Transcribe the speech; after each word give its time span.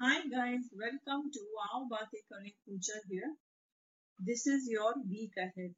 Hi 0.00 0.18
guys, 0.32 0.68
welcome 0.80 1.24
to 1.32 1.40
आओ 1.62 1.78
बातें 1.88 2.20
करें 2.32 2.52
पूजा 2.68 2.94
here. 3.08 3.28
This 4.18 4.44
is 4.52 4.68
your 4.74 4.92
week 5.08 5.34
ahead. 5.42 5.74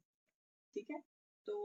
ठीक 0.75 0.91
है? 0.91 0.99
तो 1.47 1.55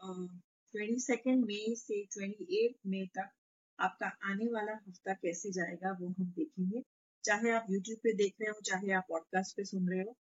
ट्वेंटी 0.00 1.00
सेकेंड 1.06 1.44
मई 1.46 1.74
से 1.78 2.00
ट्वेंटी 2.12 2.46
एट 2.60 2.76
मई 2.92 3.02
तक 3.18 3.32
आपका 3.78 4.12
आने 4.30 4.46
वाला 4.52 4.78
हफ़्ता 4.86 5.14
कैसे 5.24 5.52
जाएगा 5.58 5.96
वो 6.00 6.12
हम 6.18 6.30
देखेंगे। 6.38 6.82
चाहे 7.24 7.50
आप 7.56 7.66
यूट्यूब 7.70 7.98
पे 8.04 8.12
देख 8.22 8.34
रहे 8.40 8.50
हो 8.50 8.60
चाहे 8.70 8.92
आप 9.00 9.06
पॉडकास्ट 9.08 9.56
पे 9.56 9.64
सुन 9.72 9.90
रहे 9.90 10.00
हो। 10.02 10.16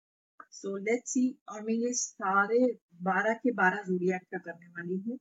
सो 0.61 0.75
लेट्स 0.87 1.13
सी 1.13 1.27
और 1.49 1.61
मैं 1.67 1.79
ये 1.83 1.93
सारे 2.05 2.63
बारह 3.11 3.39
के 3.43 3.51
बारह 3.61 3.83
जूडियक 3.91 4.27
का 4.31 4.43
करने 4.49 4.73
वाली 4.79 5.03
हूँ। 5.07 5.19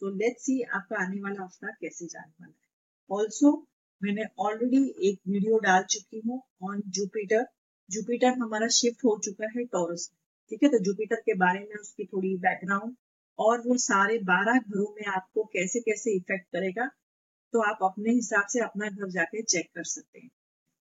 सो 0.00 0.16
लेट्स 0.22 0.46
सी 0.46 0.60
आपका 0.74 1.04
आने 1.04 1.20
वाला 1.28 1.44
हफ़्ता 1.44 1.76
कैसे 1.82 2.06
जाने 2.16 2.34
वाला 2.40 2.52
है। 2.52 3.18
ऑल्सो 3.20 3.56
मैंने 4.04 4.24
ऑलरेडी 4.40 4.82
एक 5.08 5.18
वीडियो 5.28 5.58
डाल 5.60 5.82
चुकी 5.90 6.20
हूँ 6.26 6.42
ऑन 6.64 6.82
जुपिटर 6.90 7.44
जुपिटर 7.90 8.38
हमारा 8.40 8.68
शिफ्ट 8.74 9.04
हो 9.04 9.18
चुका 9.24 9.46
है 9.48 9.64
टॉरस 9.66 10.08
में, 10.12 10.18
ठीक 10.50 10.62
है? 10.62 10.68
तो 10.68 10.78
जुपिटर 10.84 11.20
के 11.22 11.34
बारे 11.36 11.60
में 11.60 11.74
उसकी 11.76 12.04
थोड़ी 12.06 12.36
बैकग्राउंड 12.38 12.94
और 13.38 13.60
वो 13.66 13.76
सारे 13.80 14.18
बारह 14.24 14.58
घरों 14.60 14.86
में 14.96 15.06
आपको 15.12 15.44
कैसे 15.54 15.80
कैसे 15.80 16.14
इफ़ेक्ट 16.16 16.46
करेगा 16.52 16.86
तो 17.52 17.60
आप 17.62 17.78
अपने 17.82 18.12
हिसाब 18.12 18.46
से 18.48 18.60
अपना 18.62 18.88
घर 18.88 19.10
जाके 19.10 19.42
चेक 19.44 19.68
कर 19.74 19.84
सकते 19.86 20.18
हैं। 20.18 20.30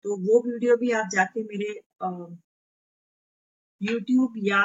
तो 0.04 0.16
वो 0.18 0.40
वीडियो 0.42 0.76
भी 0.76 0.90
आप 0.92 1.08
जाके 1.12 1.42
मेरे 1.44 1.70
यूट्यूब 3.80 4.34
या 4.44 4.62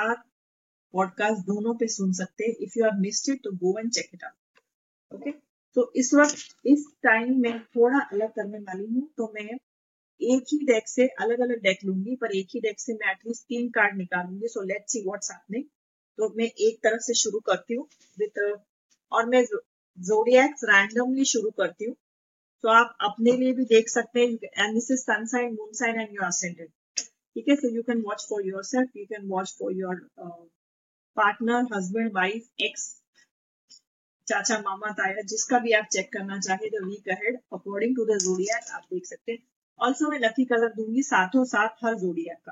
पॉडकास्ट 0.94 1.46
दोनों 1.48 1.74
पे 1.76 1.88
सुन 1.90 2.12
सकते 2.14 2.46
हैं। 2.46 2.56
If 2.62 2.78
you 2.78 2.86
are 2.86 2.98
missed 3.00 3.30
it 3.32 3.44
तो 3.44 3.52
go 3.58 3.78
and 3.80 3.92
check 3.92 4.10
it 4.14 4.24
out 4.24 5.16
okay 5.16 5.32
तो 5.76 5.92
इस 5.96 6.14
वक्त, 6.14 6.38
इस 6.66 6.86
टाइम 7.04 7.40
में 7.42 7.60
थोड़ा 7.68 8.00
अलग 8.02 8.30
करने 8.34 8.60
वाली 8.60 8.86
हूँ 8.86 9.08
तो 9.18 9.32
मैं 9.36 9.50
एक 10.22 10.44
ही 10.52 10.58
डेक 10.66 10.88
से 10.90 11.08
अलग 11.22 11.40
अलग 11.42 11.62
डेक 11.64 11.80
लूँगी, 11.86 12.16
पर 12.16 12.36
एक 12.38 12.48
ही 12.54 12.60
डेक 12.62 12.80
से 12.80 12.94
मैं 12.94 13.12
एटलीस्ट 13.12 13.44
तीन 13.46 13.70
card 13.72 13.98
निकालूँगी। 13.98 14.48
So 14.48 14.62
let's 14.66 14.94
see 14.94 15.04
what's 15.06 15.32
happening 15.32 15.64
तो 16.20 16.34
मैं 16.38 16.46
एक 16.46 16.80
तरफ़ 16.84 17.02
से 17.04 17.14
शुरू 17.22 17.40
करती 17.48 17.76
हूँ 17.76 17.88
विद 18.18 18.40
और 19.12 19.26
मैं 19.30 19.44
जोडियक्स 19.98 20.64
रैंडमली 20.70 21.26
शुरू 21.26 21.52
करती 21.60 21.86
हूँ। 21.86 21.96
तो 22.64 22.70
आप 22.72 22.96
अपने 23.04 23.32
लिए 23.38 23.54
भी 23.54 23.66
देख 23.68 23.90
सकते 23.90 24.20
हैं 24.20 24.28
and 24.28 24.74
this 24.74 24.90
is 24.92 25.00
sun 25.02 25.26
sign 25.28 25.54
moon 25.54 25.72
sign 25.80 26.00
and 26.02 26.10
your 26.12 26.26
ascendant 26.26 26.70
ठीक 26.98 27.50
है? 27.50 27.56
So 27.56 27.76
you 27.76 27.82
can 27.84 28.02
watch 28.06 28.26
for 28.30 28.48
yourself 28.66 28.96
you 28.98 29.06
can 29.06 29.28
watch 29.30 29.56
for 29.60 29.74
your 29.78 29.96
partner 31.18 31.68
husband 31.74 32.12
wife 32.16 32.48
ex 32.62 32.94
चाचा 34.28 34.58
मामा 34.60 34.92
ताया 34.92 35.22
जिसका 35.26 35.60
भी 35.60 35.72
आप 35.72 35.86
चेक 35.92 36.12
करना 36.14 36.40
चाहे 36.40 36.70
the 36.70 36.84
week 36.86 37.10
ahead 37.10 37.40
according 37.54 37.96
to 37.96 38.06
the 38.06 38.18
zodiac 38.20 38.72
आप 38.74 38.88
देख 38.94 39.06
सकते 39.06 39.32
हैं। 39.32 39.40
ऑल्सो 39.80 40.10
मैं 40.12 40.20
लकी 40.20 40.46
कलर 40.46 40.74
दूँगी 40.74 41.02
साथों 41.04 41.44
साथ 41.46 41.84
हर 41.84 41.96
जोडियक 41.96 42.38
का। 42.46 42.52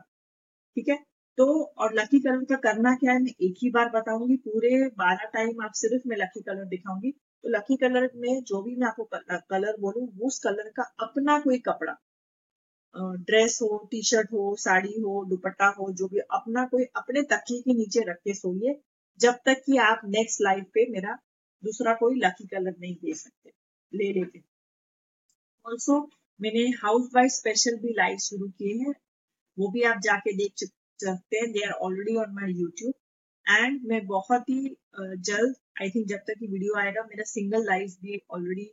ठीक 0.78 0.90
है? 0.90 0.98
तो 1.38 1.46
और 1.78 1.94
लकी 1.94 2.20
कलर 2.20 2.44
का 2.46 2.56
करना 2.64 2.94
क्या 2.96 3.12
है, 3.12 3.20
मैं 3.20 3.32
एक 3.42 3.56
ही 3.64 3.70
बार 3.70 3.90
बताऊँगी, 3.90 4.36
पूरे 4.38 4.88
बारह 4.98 5.30
टाइम 5.34 5.64
आप 5.66 5.72
सिर्फ़ 5.76 6.08
मैं 6.10 6.18
लकी 6.18 6.42
कलर 6.42 6.66
दिखाऊँगी। 6.66 7.12
तो 7.12 7.50
लकी 7.50 7.78
कलर 7.78 8.10
में 8.16 8.44
जो 8.44 8.62
भी 8.62 8.76
मैं 8.76 8.88
आपको 8.88 9.04
कलर 9.50 9.78
बोलूँ, 9.80 10.08
उस 10.22 10.40
कलर 10.40 10.70
का 10.78 10.84
अपना 11.00 11.40
कोई 11.40 11.58
कपड़ा 11.60 11.96
ड्रेस 12.96 13.60
हो 13.62 13.78
टी 13.92 14.02
शर्ट 14.04 14.32
हो, 14.34 14.56
साड़ी 14.56 15.00
हो, 15.02 15.26
दुपट्टा 15.26 15.68
हो, 15.80 15.92
जो 15.92 16.08
भी 16.08 16.20
अपना 16.32 16.66
कोई 16.66 16.84
अपने 16.96 17.22
तकिए 17.32 17.62
के 17.62 17.74
नीचे 17.74 18.02
रख 18.10 18.18
के 18.18 18.34
सोइए, 18.34 18.80
जब 19.20 19.40
तक 19.46 19.62
कि 19.66 19.78
आप 19.80 20.02
नेक्स्ट 20.08 20.42
लाइफ 20.42 20.66
पे 20.74 20.90
मेरा 20.92 21.18
दूसरा 21.64 21.94
कोई 21.96 22.16
लकी 22.18 22.48
कलर 22.48 22.76
नहीं 22.80 22.96
दे 22.98 23.14
सकते। 23.16 23.52
ले 23.94 24.12
लेते 24.14 24.42
ऑल्सो 25.66 26.00
मैंने 26.40 26.64
हाउस 26.78 27.10
वाइफ 27.16 27.32
स्पेशल 27.32 27.78
भी 27.80 27.94
लाइव 27.98 28.18
शुरू 28.20 28.48
किए 28.50 28.74
हैं। 28.78 28.94
वो 29.58 29.70
भी 29.72 29.82
आप 29.86 30.00
जाके 30.04 30.34
देख 30.38 30.54
सकते 31.00 31.38
हैं। 31.38 31.52
They 31.52 31.66
are 31.66 31.72
already 31.88 32.16
on 32.18 32.34
my 32.36 32.54
YouTube 32.54 32.94
and 33.46 33.82
मैं 33.88 34.06
बहुत 34.08 34.50
ही 34.50 34.76
जल्द 35.00 35.56
आई 35.82 35.90
थिंक 35.90 36.08
जब 36.08 36.18
तक 36.28 36.42
ये 36.42 36.48
वीडियो 36.48 36.76
आएगा, 36.80 37.02
मेरा 37.04 37.24
सिंगल 37.26 37.66
लाइव 37.66 37.96
भी 38.02 38.22
ऑलरेडी 38.32 38.72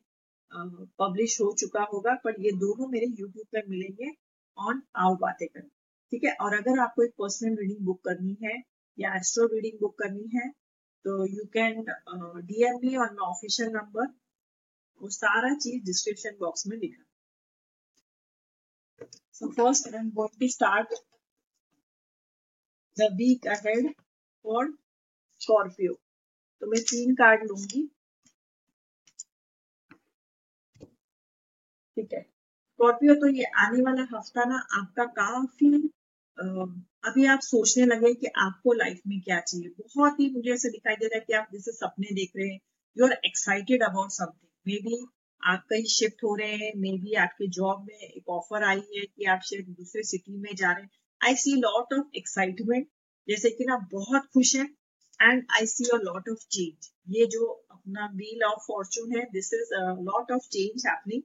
पब्लिश 1.01 1.41
हो 1.41 1.53
चुका 1.59 1.83
होगा। 1.93 2.15
पर 2.25 2.41
ये 2.43 2.53
दोनों 2.59 2.89
मेरे 2.89 3.07
यूट्यूब 3.09 3.47
पर 3.55 3.67
मिलेंगे 3.69 4.11
ऑन 4.59 4.83
आओ 4.97 5.15
बातें 5.17 5.47
कर 5.49 5.61
ठीक 6.13 6.25
है? 6.25 6.33
और 6.35 6.55
अगर 6.55 6.79
आपको 6.81 7.03
एक 7.05 7.13
पर्सनल 7.19 7.57
रीडिंग 7.57 7.85
बुक 7.87 8.01
करनी 8.05 8.37
है 8.43 8.57
या 8.99 9.15
एस्ट्रो 9.17 9.47
रीडिंग 9.49 9.79
बुक 9.81 9.99
करनी 9.99 10.29
है 10.35 10.51
तो 11.05 11.25
you 11.27 11.45
can 11.53 11.85
DM 12.47 12.81
me 12.85 12.97
on 12.97 13.15
my 13.15 13.29
official 13.29 13.71
number 13.71 14.07
वो 15.01 15.09
सारा 15.11 15.55
चीज़ 15.55 15.85
डिस्क्रिप्शन 15.85 16.37
बॉक्स 16.41 16.67
में 16.67 16.77
लिखा। 16.77 17.05
So 19.35 19.47
first, 19.53 19.87
i'm 19.99 20.09
going 20.17 20.33
to 20.41 20.49
start 20.49 20.91
the 22.97 23.07
week 23.21 23.47
ahead 23.47 23.87
for 24.45 24.65
scorpio. 25.41 25.95
तो 26.63 26.67
मैं 26.71 26.81
तीन 26.91 27.15
कार्ड 27.15 27.45
लूँगी। 27.45 27.81
ठीक 31.97 32.13
है। 32.13 32.21
स्कॉर्पियो 32.23 33.15
तो 33.15 33.29
ये 33.37 33.45
आने 33.65 33.83
वाला 33.83 34.03
हफ़्ता 34.13 34.45
ना 34.45 34.59
आपका 34.81 35.05
काफ़ी 35.21 35.71
अभी 36.41 37.25
आप 37.27 37.41
सोचने 37.43 37.85
लगे 37.87 38.13
कि 38.15 38.27
आपको 38.39 38.73
लाइफ 38.73 39.01
में 39.07 39.21
क्या 39.21 39.39
चाहिए। 39.41 39.69
बहुत 39.79 40.21
ही 40.21 40.29
मुझे 40.35 40.53
ऐसे 40.53 40.71
दिखाई 40.71 40.95
दे 40.97 41.07
रहा 41.07 41.19
है 41.19 41.25
कि 41.27 41.33
आप 41.33 41.49
जैसे 41.53 41.73
सपने 41.73 42.15
देख 42.15 42.33
रहे 42.37 42.49
हैं। 42.49 42.59
You 42.97 43.07
are 43.07 43.13
excited 43.27 43.83
about 43.83 44.11
something 44.11 44.49
maybe 44.85 45.05
आप 45.41 45.65
कहीं 45.71 45.85
शिफ्ट 45.91 46.25
हो 46.25 46.35
रहे 46.37 46.55
हैं। 46.57 46.73
मे 46.77 46.93
बी 46.99 47.15
आपके 47.25 47.49
जॉब 47.59 47.85
में 47.89 47.95
एक 47.99 48.29
ऑफ़र 48.29 48.65
आई 48.65 48.81
है 48.97 49.05
कि 49.07 49.25
आप 49.25 49.41
शायद 49.45 49.69
दूसरे 49.71 50.03
सिटी 50.03 50.39
में 50.39 50.55
जा 50.55 50.73
रहे 50.73 50.83
हैं। 50.83 50.91
I 51.21 51.35
see 51.37 51.55
lot 51.61 51.95
of 51.95 52.17
excitement 52.17 52.89
जैसे 53.29 53.51
कि 53.51 53.65
ना, 53.65 53.77
बहुत 53.93 54.27
खुश 54.35 54.55
है। 54.57 54.65
And 55.21 55.47
I 55.57 55.67
see 55.67 55.85
a 55.95 55.97
lot 56.03 56.29
of 56.29 56.47
change 56.51 56.91
ये 57.11 57.27
जो 57.27 57.47
अपना 57.71 58.07
व्हील 58.15 58.43
ऑफ़ 58.45 58.65
फॉर्चून 58.69 59.17
है 59.17 59.25
this 59.33 59.53
is 59.55 59.75
lot 60.03 60.33
of 60.33 60.49
change 60.49 60.87
happening 60.87 61.23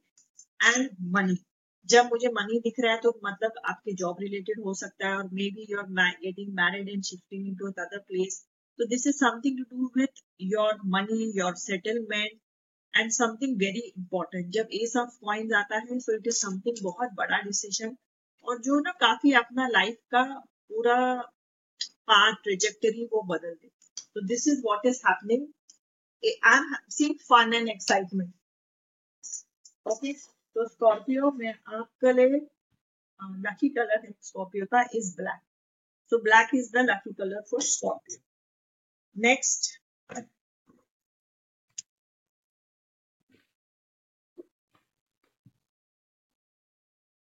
and 0.75 0.89
money 1.11 1.37
जब 1.85 2.09
मुझे 2.11 2.29
मनी 2.33 2.59
दिख 2.59 2.79
रहा 2.79 2.91
है 2.91 2.99
तो 3.01 3.09
मतलब 3.25 3.59
आपके 3.69 3.93
जॉब 3.95 4.21
रिलेटेड 4.21 4.63
हो 4.65 4.73
सकता 4.73 5.07
है 5.07 5.17
और 5.17 5.29
maybe 5.51 5.65
you 5.69 5.79
are 5.79 6.09
getting 6.21 6.53
married 6.55 6.89
and 6.89 7.03
shifting 7.03 7.47
into 7.55 7.67
other 7.71 7.99
place 8.07 8.43
तो 8.79 8.85
this 8.85 9.07
is 9.07 9.15
something 9.17 9.57
to 9.57 9.77
do 9.77 9.91
with 9.97 10.23
your 10.45 10.79
money 10.95 11.31
your 11.37 11.55
settlement 11.57 12.39
and 12.93 13.11
something 13.11 13.57
very 13.59 13.79
important 13.87 14.51
जब 14.53 14.69
एस 14.81 14.95
ऑफ़ 14.97 15.17
कॉइन्स 15.21 15.53
आता 15.53 15.79
है 15.79 15.99
सो 15.99 16.15
इट 16.15 16.27
इज़ 16.27 16.37
समथिंग 16.37 16.83
बहुत 16.83 17.11
बड़ा 17.15 17.41
decision 17.41 17.95
और 18.45 18.59
जो 18.61 18.79
ना 18.79 18.91
काफ़ी 18.99 19.33
अपना 19.35 19.67
लाइफ 19.67 19.97
का 20.11 20.23
पूरा 20.69 20.97
पाथ 22.09 22.33
ट्रेजेक्टरी 22.43 23.05
वो 23.13 23.21
बदल 23.29 23.53
दे। 23.53 23.67
तो 24.15 24.21
this 24.27 24.47
is 24.47 24.61
what 24.65 24.85
is 24.85 25.01
happening 25.07 25.47
I 26.23 26.57
am 26.57 26.75
seeing 26.91 27.15
fun 27.29 27.53
and 27.53 27.69
excitement 27.69 28.33
okay 29.85 30.13
तो 30.55 30.67
स्कॉर्पियो 30.67 31.31
में 31.37 31.49
आपके 31.49 32.13
लिए 32.13 32.39
लकी 33.45 33.69
कलर 33.77 34.05
है 34.05 34.11
स्कॉर्पियो 34.21 34.65
का 34.73 34.81
is 34.95 35.15
black 35.17 35.41
so 36.11 36.21
black 36.23 36.55
is 36.55 36.71
the 36.73 36.85
lucky 36.89 37.13
colour 37.13 37.41
for 37.51 37.61
Scorpio 37.71 38.21
next 39.15 39.73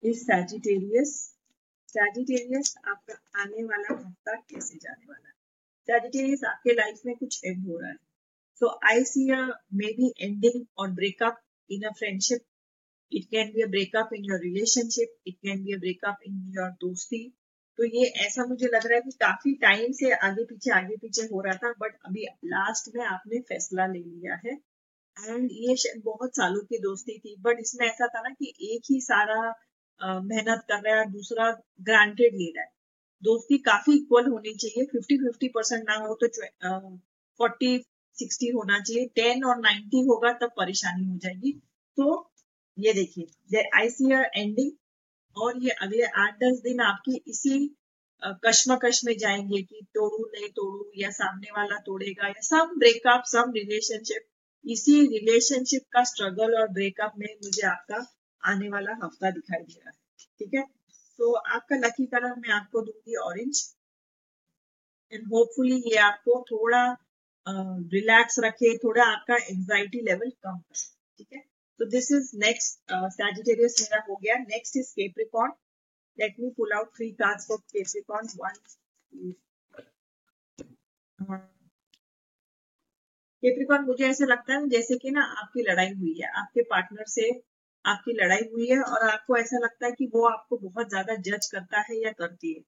is 0.02 0.22
Sagittarius 0.24 1.14
Sagittarius 1.88 2.74
आपका 2.88 3.14
आने 3.42 3.62
वाला 3.64 3.94
हफ़्ता 3.94 4.34
कैसे 4.34 4.78
जाने 4.78 5.06
वाला 5.06 5.28
है? 5.28 5.34
सैजिटेरियस 5.88 6.44
आपके 6.50 6.74
लाइफ 6.74 7.00
में 7.06 7.14
कुछ 7.16 7.40
एंड 7.44 7.66
हो 7.68 7.78
रहा 7.78 7.90
है। 7.90 7.96
So 8.60 8.68
I 8.90 9.04
see 9.04 9.24
maybe 9.98 10.12
ending 10.20 10.64
और 10.78 10.90
breakup 11.00 11.40
in 11.70 11.82
a 11.88 11.92
friendship 11.98 12.44
it 13.12 13.24
can 13.26 13.52
be 13.52 13.62
a 13.62 13.66
breakup 13.68 14.10
in 14.14 14.24
your 14.24 14.40
relationship 14.40 15.14
it 15.26 15.36
can 15.36 15.62
be 15.64 15.74
a 15.74 15.78
breakup 15.78 16.18
in 16.26 16.34
your 16.56 16.70
दोस्ती। 16.80 17.22
तो 17.78 17.84
ये 17.86 18.06
ऐसा 18.24 18.44
मुझे 18.46 18.66
लग 18.66 18.86
रहा 18.86 18.94
है 18.94 19.00
कि 19.00 19.10
काफ़ी 19.20 19.52
टाइम 19.62 19.92
से 19.92 20.10
आगे 20.26 20.44
पीछे 20.44 20.70
आगे 20.78 20.96
पीछे 20.96 21.22
हो 21.32 21.40
रहा 21.42 21.54
था 21.56 21.72
बट 21.80 21.96
अभी 22.06 22.24
लास्ट 22.46 22.90
में 22.96 23.04
आपने 23.06 23.40
फैसला 23.48 23.86
ले 23.86 23.98
लिया 24.00 24.34
है। 24.46 24.54
एंड 25.16 25.48
ये 25.52 25.74
बहुत 26.04 26.36
सालों 26.36 26.60
की 26.64 26.78
दोस्ती 26.78 27.18
थी 27.18 27.36
बट 27.40 27.60
इसमें 27.60 27.86
ऐसा 27.86 28.06
था 28.06 28.20
ना 28.22 28.30
कि 28.30 28.52
एक 28.72 28.90
ही 28.90 29.00
सारा 29.00 29.40
मेहनत 30.00 30.64
कर 30.68 30.80
रहा 30.82 31.00
है 31.00 31.10
दूसरा 31.12 31.50
ग्रांटेड 31.82 32.34
ले 32.34 32.50
रहा 32.50 32.62
है। 32.62 32.70
दोस्ती 33.22 33.58
काफ़ी 33.64 33.96
इक्वल 33.96 34.26
होनी 34.26 34.54
चाहिए 34.54 34.84
फिफ्टी 34.92 35.16
फिफ्टी 35.18 35.48
परसेंट 35.48 35.82
ना 35.88 35.96
हो 35.96 36.14
तो 36.22 36.28
फोर्टी 37.40 37.76
सिक्सटी 38.16 38.48
होना 38.50 38.78
चाहिए 38.80 39.06
टेन 39.16 39.44
और 39.44 39.58
नाइन्टी 39.60 40.00
होगा 40.06 40.32
तब 40.40 40.50
परेशानी 40.56 41.04
हो 41.04 41.16
जाएगी। 41.18 41.52
तो 41.98 42.29
ये 42.78 42.92
देखिए 42.92 43.68
आई 43.74 43.90
सी 43.90 44.12
एंडिंग 44.14 44.70
और 45.36 45.62
ये 45.62 45.70
अगले 45.70 46.02
आठ 46.02 46.34
दस 46.34 46.60
दिन 46.60 46.80
आपकी 46.80 47.22
इसी 47.28 47.76
कश्मकश 48.44 49.00
में 49.04 49.16
जाएँगे 49.18 49.62
कि 49.62 49.86
तोड़ू, 49.94 50.24
नहीं 50.34 50.48
तोड़ू 50.48 50.90
या 50.96 51.10
सामने 51.10 51.50
वाला 51.50 51.76
तोड़ेगा 51.78 52.28
या 52.28 52.40
सम 52.40 52.78
ब्रेकअप 52.78 53.22
सम 53.26 53.52
रिलेशनशिप 53.56 54.26
इसी 54.64 55.00
रिलेशनशिप 55.06 55.82
का 55.92 56.02
स्ट्रगल 56.04 56.54
और 56.54 56.68
ब्रेकअप 56.68 57.12
में 57.18 57.26
मुझे 57.44 57.66
आपका 57.66 58.00
आने 58.42 58.68
वाला 58.68 58.92
हफ़्ता 59.04 59.30
दिखाई 59.30 59.62
दे 59.62 59.74
रहा 59.74 59.90
है, 59.90 59.96
ठीक 60.38 60.54
है? 60.54 60.62
तो 61.18 61.32
आपका 61.32 61.76
लकी 61.76 62.06
कलर 62.06 62.34
मैं 62.38 62.50
आपको 62.50 62.82
दूँगी 62.82 63.16
ऑरेंज 63.16 63.62
एंड 65.12 65.26
होपफुली 65.26 65.82
ये 65.86 65.96
आपको 65.98 66.44
थोड़ा 66.50 66.82
रिलैक्स 67.46 68.38
रखे, 68.38 68.76
थोड़ा 68.78 69.04
आपका 69.04 69.36
एंजाइटी 69.36 70.00
लेवल 70.00 70.30
कम 70.44 70.58
करे 70.58 70.88
ठीक 71.18 71.28
है? 71.32 71.49
तो 71.80 71.86
दिस 71.90 72.10
इज़ 72.12 72.30
नेक्स्ट 72.38 72.92
सैजिटेरियस 73.12 73.76
मेरा 73.82 74.02
हो 74.08 74.16
गया। 74.16 74.36
Next 74.38 74.76
is 74.76 74.92
Capricorn 74.94 75.52
let 76.18 76.34
me 76.40 76.50
pull 76.56 76.72
out 76.78 76.88
three 76.96 77.10
cards 77.20 77.46
for 77.48 77.58
Capricorn 77.72 78.28
one 78.38 78.58
Capricorn 83.42 83.84
मुझे 83.84 84.04
ऐसा 84.06 84.26
लगता 84.26 84.54
है 84.54 84.68
जैसे 84.68 84.96
कि 84.98 85.10
ना 85.10 85.22
आपकी 85.40 85.62
लड़ाई 85.62 85.92
हुई 85.92 86.12
है, 86.20 86.28
आपके 86.40 86.62
पार्टनर 86.70 87.04
से 87.08 87.30
आपकी 87.84 88.12
लड़ाई 88.14 88.48
हुई 88.52 88.66
है 88.70 88.80
और 88.82 89.08
आपको 89.08 89.36
ऐसा 89.36 89.58
लगता 89.58 89.86
है 89.86 89.92
कि 89.92 90.06
वो 90.14 90.26
आपको 90.28 90.56
बहुत 90.58 90.88
ज़्यादा 90.88 91.14
जज 91.28 91.46
करता 91.52 91.80
है 91.88 92.00
या 92.02 92.12
करती 92.18 92.52
है। 92.54 92.60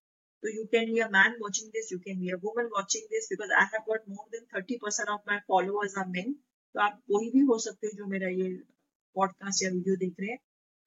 तो 0.43 0.55
you 0.55 0.65
can 0.73 0.93
be 0.93 1.01
a 1.01 1.09
man 1.11 1.37
watching 1.43 1.69
this 1.73 1.93
you 1.93 1.99
can 1.99 2.21
be 2.21 2.31
a 2.31 2.37
woman 2.45 2.71
watching 2.77 3.05
this 3.11 3.29
because 3.31 3.53
I 3.61 3.67
have 3.75 3.83
got 3.89 4.09
more 4.09 4.29
than 4.33 4.47
thirty 4.55 4.77
percent 4.83 5.09
of 5.09 5.21
my 5.29 5.39
followers 5.49 5.99
are 5.99 6.09
men 6.17 6.33
तो 6.75 6.81
आप 6.81 7.01
कोई 7.09 7.31
भी 7.31 7.41
हो 7.51 7.59
सकते 7.67 7.87
हो 7.87 7.97
जो 7.99 8.07
मेरा 8.09 8.29
ये 8.31 8.49
पॉडकास्ट 9.15 9.63
या 9.65 9.71
वीडियो 9.71 9.97
देख 9.97 10.15
रहे 10.21 10.31
हैं 10.31 10.39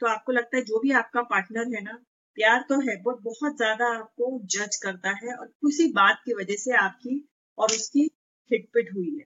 तो 0.02 0.08
आपको 0.08 0.32
लगता 0.32 0.58
है 0.58 0.64
जो 0.64 0.80
भी 0.80 0.92
आपका 0.94 1.22
पार्टनर 1.26 1.76
है 1.76 1.82
ना, 1.84 1.94
प्यार 2.38 2.66
तो 2.70 2.80
है 2.82 2.96
बट 3.04 3.22
बहुत 3.24 3.56
ज़्यादा 3.58 3.88
आपको 3.98 4.40
जज 4.56 4.76
करता 4.84 5.10
है 5.18 5.36
और 5.36 5.48
किसी 5.48 5.88
बात 5.94 6.22
की 6.26 6.34
वजह 6.34 6.56
से 6.56 6.76
आपकी 6.78 7.16
और 7.58 7.72
उसकी 7.72 8.10
हिटपिट 8.52 8.90
हुई 8.96 9.16
है। 9.18 9.24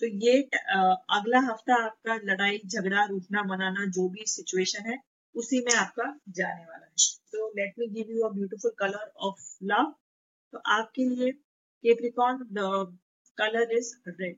तो 0.00 0.06
ये 0.26 0.40
अगला 1.16 1.38
हफ़्ता 1.40 1.74
आपका 1.84 2.14
लड़ाई, 2.24 2.58
झगड़ा, 2.66 3.04
रूठना, 3.04 3.42
मनाना, 3.44 3.84
जो 3.86 4.08
भी 4.08 4.24
सिचुएशन 4.26 4.90
है, 4.90 4.98
उसी 5.34 5.60
में 5.60 5.72
आपका 5.74 6.04
जाने 6.28 6.64
वाला 6.64 6.84
है। 6.84 6.92
तो 7.32 7.48
let 7.50 7.74
me 7.78 7.86
give 7.88 8.10
you 8.10 8.26
a 8.28 8.32
beautiful 8.32 8.72
colour 8.78 9.10
of 9.20 9.48
love 9.64 9.94
तो 10.52 10.58
आपके 10.72 11.04
लिए 11.04 11.32
Capricorn 11.84 12.44
colour 13.38 13.76
is 13.76 13.94
red 14.08 14.36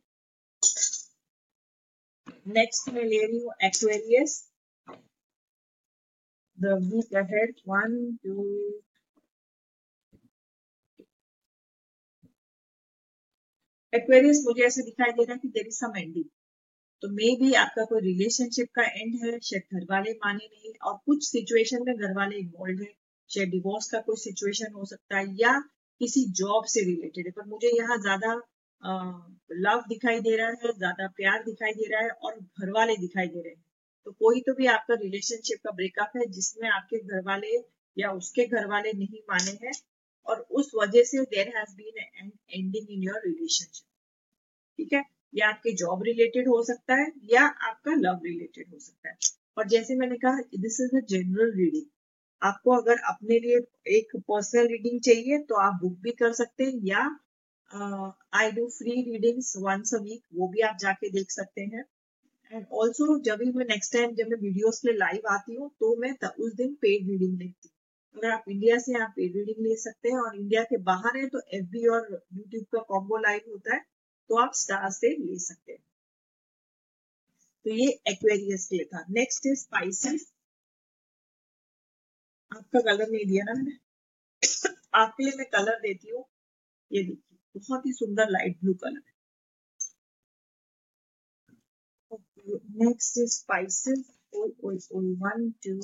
next 2.47 2.89
मैं 2.95 3.03
ले 3.05 3.19
रही 3.27 3.39
हूँ 3.39 3.53
Aquarius 3.65 4.33
the 6.59 6.73
week 6.85 7.15
ahead 7.17 7.55
one 7.69 7.95
two 8.25 8.45
Aquarius 13.93 14.43
मुझे 14.47 14.63
ऐसे 14.67 14.83
दिखाई 14.83 15.13
दे 15.13 15.25
रहा 15.25 15.33
है 15.33 15.39
कि 15.39 15.49
देर 15.49 15.67
इज़ 15.67 15.79
सम 15.79 15.97
एंडिंग 15.99 16.25
तो 17.03 17.09
मे 17.11 17.35
भी 17.37 17.53
आपका 17.55 17.85
कोई 17.85 18.01
रिलेशनशिप 18.01 18.69
का 18.75 18.83
एंड 18.83 19.15
है, 19.25 19.39
शायद 19.41 19.77
घर 19.77 19.85
वाले 19.91 20.13
माने 20.15 20.47
नहीं, 20.47 20.73
और 20.85 20.95
कुछ 21.07 21.25
सिचुएशन 21.29 21.85
में 21.87 21.95
घर 21.97 22.13
वाले 22.17 22.37
इन्वॉल्व 22.39 22.83
है, 22.83 22.93
शायद 23.31 23.49
डिवोर्स 23.51 23.91
का 23.91 24.01
कोई 24.01 24.17
सिचुएशन 24.17 24.73
हो 24.75 24.85
सकता 24.85 25.19
है, 25.19 25.25
या 25.41 25.59
किसी 26.01 26.25
जॉब 26.41 26.65
से 26.75 26.85
रिलेटेड 26.85 27.27
है। 27.27 27.33
पर 27.33 27.47
मुझे 27.49 27.71
यहाँ 27.79 27.99
ज़्यादा 27.99 28.35
लव 28.83 29.83
दिखाई 29.89 30.21
दे 30.21 30.37
रहा 30.37 30.47
है, 30.49 30.73
ज़्यादा 30.75 31.07
प्यार 31.17 31.43
दिखाई 31.45 31.73
दे 31.73 31.89
रहा 31.89 32.03
है 32.03 32.11
और 32.11 32.39
घर 32.41 32.71
वाले 32.73 32.97
दिखाई 32.99 33.27
दे 33.29 33.41
रहे 33.41 33.53
हैं। 33.53 33.63
तो 34.07 34.13
कोई 34.15 34.41
तो 34.41 34.55
भी 34.55 34.67
आपका 34.69 34.95
रिलेशनशिप 34.97 35.59
का 35.65 35.71
ब्रेकअप 35.73 36.13
है 36.17 36.27
जिसमें 36.33 36.69
आपके 36.71 36.99
घर 37.01 37.23
वाले 37.27 37.57
या 37.97 38.11
उसके 38.15 38.47
घर 38.47 38.67
वाले 38.69 38.93
नहीं 38.95 39.21
माने 39.31 39.53
हैं 39.63 39.73
और 40.27 40.41
उस 40.53 40.71
वजह 40.77 41.03
से 41.05 41.23
there 41.27 41.49
has 41.57 41.75
been 41.77 41.99
an 41.99 42.33
ending 42.51 42.91
in 42.91 43.03
your 43.03 43.21
relationship 43.27 43.87
ठीक 44.79 44.93
है? 44.93 45.05
या 45.35 45.49
आपके 45.49 45.73
जॉब 45.77 46.03
रिलेटेड 46.05 46.49
हो 46.49 46.63
सकता 46.65 46.95
है 46.95 47.07
या 47.31 47.43
आपका 47.69 47.93
लव 47.99 48.21
रिलेटेड 48.25 48.69
हो 48.73 48.79
सकता 48.81 49.09
है। 49.09 49.17
और 49.59 49.69
जैसे 49.69 49.97
मैंने 49.97 50.17
कहा 50.19 50.41
this 50.59 50.81
is 50.81 50.97
a 50.97 51.01
general 51.09 51.53
reading 51.57 51.87
आपको 52.43 52.73
अगर 52.73 52.99
अपने 53.09 53.39
लिए 53.41 53.59
एक 53.99 54.17
पर्सनल 54.29 54.67
रीडिंग 54.69 55.01
चाहिए 55.03 55.39
तो 55.49 55.55
आप 55.61 55.79
बुक 55.83 55.99
भी 56.03 56.11
कर 56.19 56.33
सकते 56.35 56.65
हैं 56.65 56.81
या 56.87 57.05
I 57.73 58.51
do 58.53 58.69
free 58.71 58.93
readings 59.03 59.53
once 59.59 59.95
a 59.95 59.99
week 60.03 60.23
वो 60.35 60.49
भी 60.49 60.61
आप 60.69 60.77
जाके 60.81 61.11
देख 61.11 61.31
सकते 61.31 61.63
हैं। 61.65 61.85
एंड 62.51 62.67
ऑल्सो 62.75 63.19
जब 63.25 63.39
भी 63.39 63.51
मैं 63.53 63.65
नेक्स्ट 63.67 63.93
टाइम 63.93 64.15
जब 64.15 64.29
मैं 64.31 64.39
वीडियोस 64.41 64.81
के 64.81 64.89
लिए 64.89 64.99
लाइव 64.99 65.29
आती 65.33 65.55
हूँ 65.55 65.71
तो 65.81 65.95
मैं 66.01 66.13
उस 66.29 66.55
दिन 66.55 66.75
पेड 66.83 67.09
रीडिंग 67.11 67.39
लेती 67.39 67.69
हूँ। 67.69 67.73
अगर 68.17 68.31
आप 68.31 68.45
इंडिया 68.49 68.79
से 68.79 69.01
आप 69.03 69.13
पेड 69.17 69.37
रीडिंग 69.37 69.67
ले 69.67 69.77
सकते 69.83 70.09
हैं 70.09 70.19
और 70.21 70.37
इंडिया 70.37 70.63
के 70.65 70.77
बाहर 70.85 71.17
है 71.19 71.27
तो 71.29 71.41
एफ़ 71.59 71.77
और 71.93 72.11
यूट्यूब 72.13 72.65
का 72.73 72.83
कॉम्बो 72.89 73.17
लाइव 73.19 73.51
होता 73.51 73.75
है 73.75 73.81
तो 74.31 74.37
आप 74.39 74.53
स्टार 74.57 74.91
से 74.93 75.09
ले 75.19 75.39
सकते 75.39 75.73
हैं। 75.73 75.83
तो 77.67 77.71
ये 77.73 77.89
एक्वेरियस 78.11 78.67
के 78.67 78.77
लिए 78.77 78.85
था। 78.87 79.05
नेक्स्ट 79.11 79.47
इज़ 79.47 79.59
स्पाइसेस 79.61 80.31
आपका 82.53 82.81
कलर 82.83 83.09
नहीं 83.11 83.25
दिया 83.27 83.45
ना 83.45 83.53
मैंने 83.55 83.79
आपके 84.95 85.25
लिए 85.25 85.33
मैं 85.39 85.47
कलर 85.53 85.79
देती 85.81 86.11
हूँ। 86.11 86.25
ये 86.91 87.03
देखिए। 87.03 87.32
बहुत 87.57 87.87
ही 87.87 87.93
सुंदर 87.93 88.31
लाइट 88.31 88.59
ब्लू 88.61 88.75
कलर 88.75 89.03
है। 89.07 89.13
Next 92.85 93.19
is 93.19 93.31
Pisces 93.31 94.05
one 94.35 95.51
two 95.65 95.81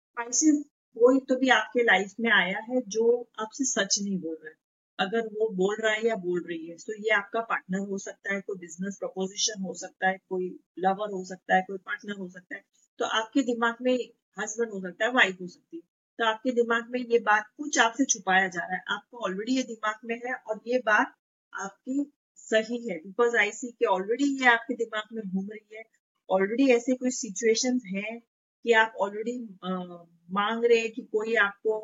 Pisces 0.00 0.62
कोई 0.96 1.20
तो 1.28 1.36
भी 1.36 1.48
आपके 1.50 1.82
लाइफ 1.82 2.12
में 2.20 2.30
आया 2.32 2.58
है 2.68 2.80
जो 2.88 3.04
आपसे 3.40 3.64
सच 3.64 3.98
नहीं 4.02 4.18
बोल 4.20 4.34
रहा 4.34 4.50
है। 4.50 4.56
अगर 4.98 5.26
वो 5.34 5.48
बोल 5.56 5.76
रहा 5.80 5.92
है 5.92 6.06
या 6.06 6.16
बोल 6.16 6.42
रही 6.48 6.66
है 6.68 6.76
तो 6.76 6.94
ये 6.94 7.14
आपका 7.16 7.40
पार्टनर 7.40 7.88
हो 7.88 7.98
सकता 7.98 8.34
है, 8.34 8.40
कोई 8.40 8.58
बिज़नेस 8.58 8.96
प्रपोजिशन 9.00 9.62
हो 9.62 9.74
सकता 9.74 10.08
है, 10.08 10.18
कोई 10.28 10.48
लवर 10.78 11.12
हो 11.12 11.24
सकता 11.24 11.54
है, 11.56 11.62
कोई 11.62 11.78
पार्टनर 11.78 12.18
हो 12.18 12.28
सकता 12.28 12.54
है। 12.56 12.62
तो 12.98 13.04
आपके 13.20 13.42
दिमाग 13.42 13.76
में 13.82 13.96
हस्बैंड 14.38 14.70
हो 14.72 14.80
सकता 14.80 15.04
है 15.04 15.12
वाइफ 15.12 15.40
हो 15.40 15.46
सकती 15.48 15.76
है। 15.76 15.82
तो 16.22 16.26
आपके 16.26 16.50
दिमाग 16.52 16.90
में 16.90 16.98
ये 17.00 17.18
बात 17.20 17.46
कुछ 17.56 17.78
आपसे 17.80 18.04
छुपाया 18.04 18.48
जा 18.48 18.60
रहा 18.60 18.76
है। 18.76 18.82
आपको 18.90 19.24
ऑलरेडी 19.26 19.56
ये 19.56 19.62
दिमाग 19.64 19.94
में 20.06 20.14
है 20.26 20.34
और 20.34 20.60
ये 20.66 20.78
बात 20.86 21.14
आपकी 21.52 22.04
सही 22.38 22.78
है 22.88 22.98
बिकॉज़ 22.98 23.36
आई 23.36 23.50
सी 23.52 23.70
के 23.78 23.86
ऑलरेडी 23.86 24.24
ये 24.42 24.48
आपके 24.48 24.74
दिमाग 24.76 25.08
में 25.14 25.22
घूम 25.24 25.48
रही 25.50 25.76
है। 25.76 25.82
ऑलरेडी 26.28 26.70
ऐसे 26.72 26.94
कोई 26.96 27.10
सिचुएशन 27.12 27.80
है 27.86 28.18
कि 28.18 28.72
आप 28.82 28.94
ऑलरेडी 29.00 29.36
मांग 29.64 30.64
रहे 30.64 30.78
हैं 30.78 30.92
कि 30.92 31.02
कोई 31.12 31.34
आपको 31.46 31.80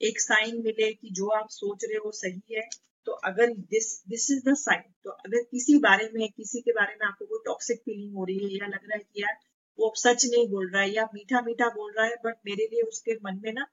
एक 0.00 0.20
साइन 0.20 0.62
मिले 0.64 0.92
कि 0.94 1.10
जो 1.12 1.28
आप 1.32 1.48
सोच 1.50 1.84
रहे 1.84 1.98
हो 2.06 2.10
सही 2.14 2.56
है। 2.56 2.68
तो 3.06 3.12
अगर 3.30 3.52
this 3.72 3.88
this 4.08 4.30
is 4.30 4.42
the 4.48 4.54
sign 4.58 4.82
तो 5.04 5.10
अगर 5.10 5.42
किसी 5.50 5.78
बारे 5.80 6.10
में, 6.14 6.28
किसी 6.32 6.60
के 6.60 6.72
बारे 6.72 6.94
में 6.94 7.06
आपको 7.06 7.26
कोई 7.26 7.38
टॉक्सिक 7.46 7.80
फीलिंग 7.80 8.16
हो 8.16 8.24
रही 8.24 8.38
है 8.44 8.58
या 8.58 8.66
लग 8.66 8.84
रहा 8.84 8.96
है 8.96 9.04
कि 9.04 9.22
यार 9.22 9.36
वो 9.78 9.92
सच 9.98 10.24
नहीं 10.26 10.48
बोल 10.50 10.70
रहा 10.72 10.82
है 10.82 10.90
या 10.90 11.04
मीठा 11.14 11.40
मीठा 11.42 11.68
बोल 11.70 11.92
रहा 11.92 12.06
है 12.06 12.16
बट 12.24 12.36
मेरे 12.46 12.66
लिए 12.72 12.82
उसके 12.82 13.14
मन 13.24 13.40
में 13.44 13.52
ना 13.52 13.66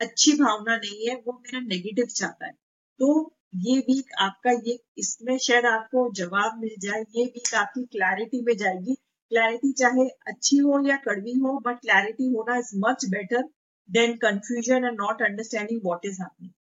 अच्छी 0.00 0.32
भावना 0.32 0.76
नहीं 0.76 1.08
है, 1.08 1.14
वो 1.16 1.32
मेरा 1.32 1.60
नेगेटिव 1.60 2.06
चाहता 2.06 2.46
है। 2.46 2.52
तो 3.00 3.08
ये 3.56 3.78
वीक 3.78 4.12
आपका 4.20 4.50
ये, 4.50 4.78
इसमें 4.98 5.36
शायद 5.38 5.66
आपको 5.66 6.10
जवाब 6.14 6.58
मिल 6.60 6.74
जाए, 6.80 7.00
ये 7.00 7.24
वीक 7.24 7.54
आपकी 7.54 7.84
क्लैरिटी 7.86 8.42
में 8.42 8.56
जाएगी। 8.56 8.94
क्लैरिटी 9.32 9.72
चाहे 9.72 10.08
अच्छी 10.28 10.56
हो 10.56 10.80
या 10.88 10.96
कड़वी 10.96 11.32
हो 11.38 11.58
बट 11.60 11.80
क्लैरिटी 11.80 12.26
होना 12.34 12.56
is 12.58 12.70
much 12.76 13.04
better 13.10 13.42
than 13.88 14.16
confusion 14.16 14.84
and 14.84 15.00
not 15.00 15.22
understanding 15.22 15.80
what 15.84 16.06
is 16.06 16.20
happening 16.22 16.52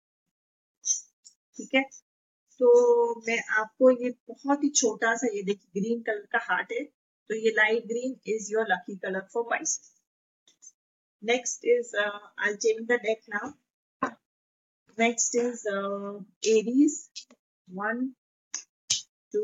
ठीक 1.57 1.75
है? 1.75 1.81
तो 2.59 2.69
मैं 3.27 3.37
आपको 3.59 3.91
ये 4.03 4.09
बहुत 4.29 4.63
ही 4.63 4.69
छोटा 4.69 5.13
सा, 5.15 5.27
ये 5.27 5.43
देखिए 5.43 5.81
ग्रीन 5.81 6.01
कलर 6.01 6.25
का 6.31 6.39
हार्ट 6.43 6.71
है। 6.71 6.83
तो 6.83 7.35
ये 7.35 7.51
light 7.51 7.85
green 7.87 8.15
is 8.27 8.51
your 8.53 8.65
lucky 8.71 8.95
colour 8.97 9.27
for 9.33 9.43
Pisces 9.43 9.94
next 11.31 11.65
is 11.75 11.95
I 11.97 12.55
change 12.55 12.85
the 12.87 12.99
deck 13.05 13.21
now 13.35 14.09
next 14.97 15.35
is 15.35 15.67
Aries 16.49 16.99
one 17.67 18.07
two 19.33 19.41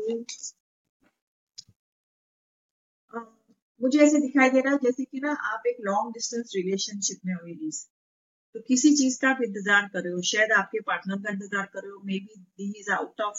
मुझे 3.80 3.98
ऐसे 4.02 4.18
दिखाई 4.20 4.50
दे 4.50 4.60
रहा 4.60 4.72
है 4.72 4.78
जैसे 4.82 5.04
कि 5.04 5.20
ना 5.20 5.32
आप 5.52 5.62
एक 5.66 5.76
लॉन्ग 5.86 6.12
डिस्टेंस 6.14 6.52
रिलेशनशिप 6.56 7.26
में 7.26 7.34
हो 7.34 7.46
एरीज 7.48 7.86
तो 8.54 8.60
किसी 8.68 8.90
चीज़ 8.96 9.18
का 9.20 9.28
आप 9.30 9.38
इंतज़ार 9.42 9.88
कर 9.92 10.02
रहे 10.02 10.12
हो, 10.12 10.20
शायद 10.30 10.52
आपके 10.52 10.80
पार्टनर 10.88 11.16
का 11.22 11.32
इंतज़ार 11.32 11.66
कर 11.74 11.82
रहे 11.82 11.90
हो 11.92 12.00
may 12.06 12.18
be 12.20 12.72
is 12.80 12.90
out 12.92 13.20
of 13.20 13.38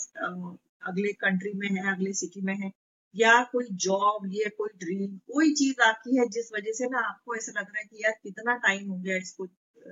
अगले 0.89 1.11
कंट्री 1.23 1.53
में 1.59 1.67
है, 1.69 1.91
अगले 1.91 2.13
सिटी 2.13 2.41
में 2.41 2.55
है 2.55 2.71
या 3.15 3.33
कोई 3.51 3.65
जॉब 3.83 4.29
या 4.33 4.49
कोई 4.57 4.69
ड्रीम 4.79 5.17
कोई 5.31 5.53
चीज़ 5.55 5.81
आपकी 5.87 6.17
है 6.17 6.27
जिस 6.29 6.51
वजह 6.53 6.71
से 6.73 6.87
ना 6.89 6.99
आपको 7.07 7.35
ऐसा 7.35 7.51
लग 7.51 7.65
रहा 7.65 7.79
है 7.79 7.85
कि 7.85 8.03
यार 8.03 8.13
कितना 8.23 8.55
टाइम 8.59 8.89
हो 8.91 8.97
गया 8.99 9.17
इसको 9.17 9.47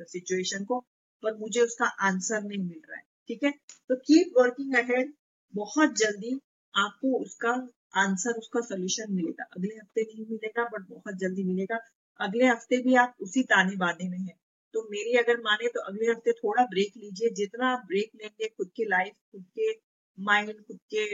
सिचुएशन 0.08 0.64
को, 0.66 0.80
पर 1.24 1.38
मुझे 1.38 1.62
उसका 1.62 1.86
आंसर 2.08 2.42
नहीं 2.44 2.60
मिल 2.60 2.82
रहा 2.90 2.98
है, 2.98 3.04
ठीक 3.30 3.44
है? 3.44 3.52
तो 3.90 3.96
कीप 3.98 4.34
वर्किंग 4.38 4.76
अहेड 4.76 5.14
बहुत 5.54 5.98
जल्दी 5.98 6.40
आपको 6.74 7.18
उसका 7.22 7.52
आंसर 7.98 8.38
उसका 8.40 8.62
सोल्यूशन 8.62 9.14
मिलेगा। 9.14 9.44
अगले 9.58 9.74
हफ़्ते 9.76 10.02
नहीं 10.04 10.26
मिलेगा 10.30 10.64
बट 10.74 10.88
बहुत 10.90 11.16
जल्दी 11.20 11.44
मिलेगा। 11.44 11.80
अगले 12.20 12.46
हफ़्ते 12.48 12.78
भी 12.84 12.96
आप 12.96 13.16
उसी 13.22 13.44
ताने 13.46 13.76
बाने 13.78 14.08
में 14.10 14.18
है। 14.20 14.34
तो 14.74 14.84
मेरी 14.92 15.18
अगर 15.18 15.40
माने 15.42 15.68
तो 15.70 15.82
अगले 15.82 16.12
हफ़्ते 16.12 16.32
थोड़ा 16.34 16.66
ब्रेक 16.66 16.94
लीजिए। 16.98 17.30
जितना 17.36 17.68
आप 17.68 17.84
ब्रेक 17.88 18.12
लेंगे, 18.16 18.48
खुद 18.48 18.70
के 18.76 18.86
लाइफ 18.86 19.14
खुद 19.32 19.46
के 19.60 19.72
माइंड 20.18 20.62
खुद 20.68 20.80
के 20.94 21.06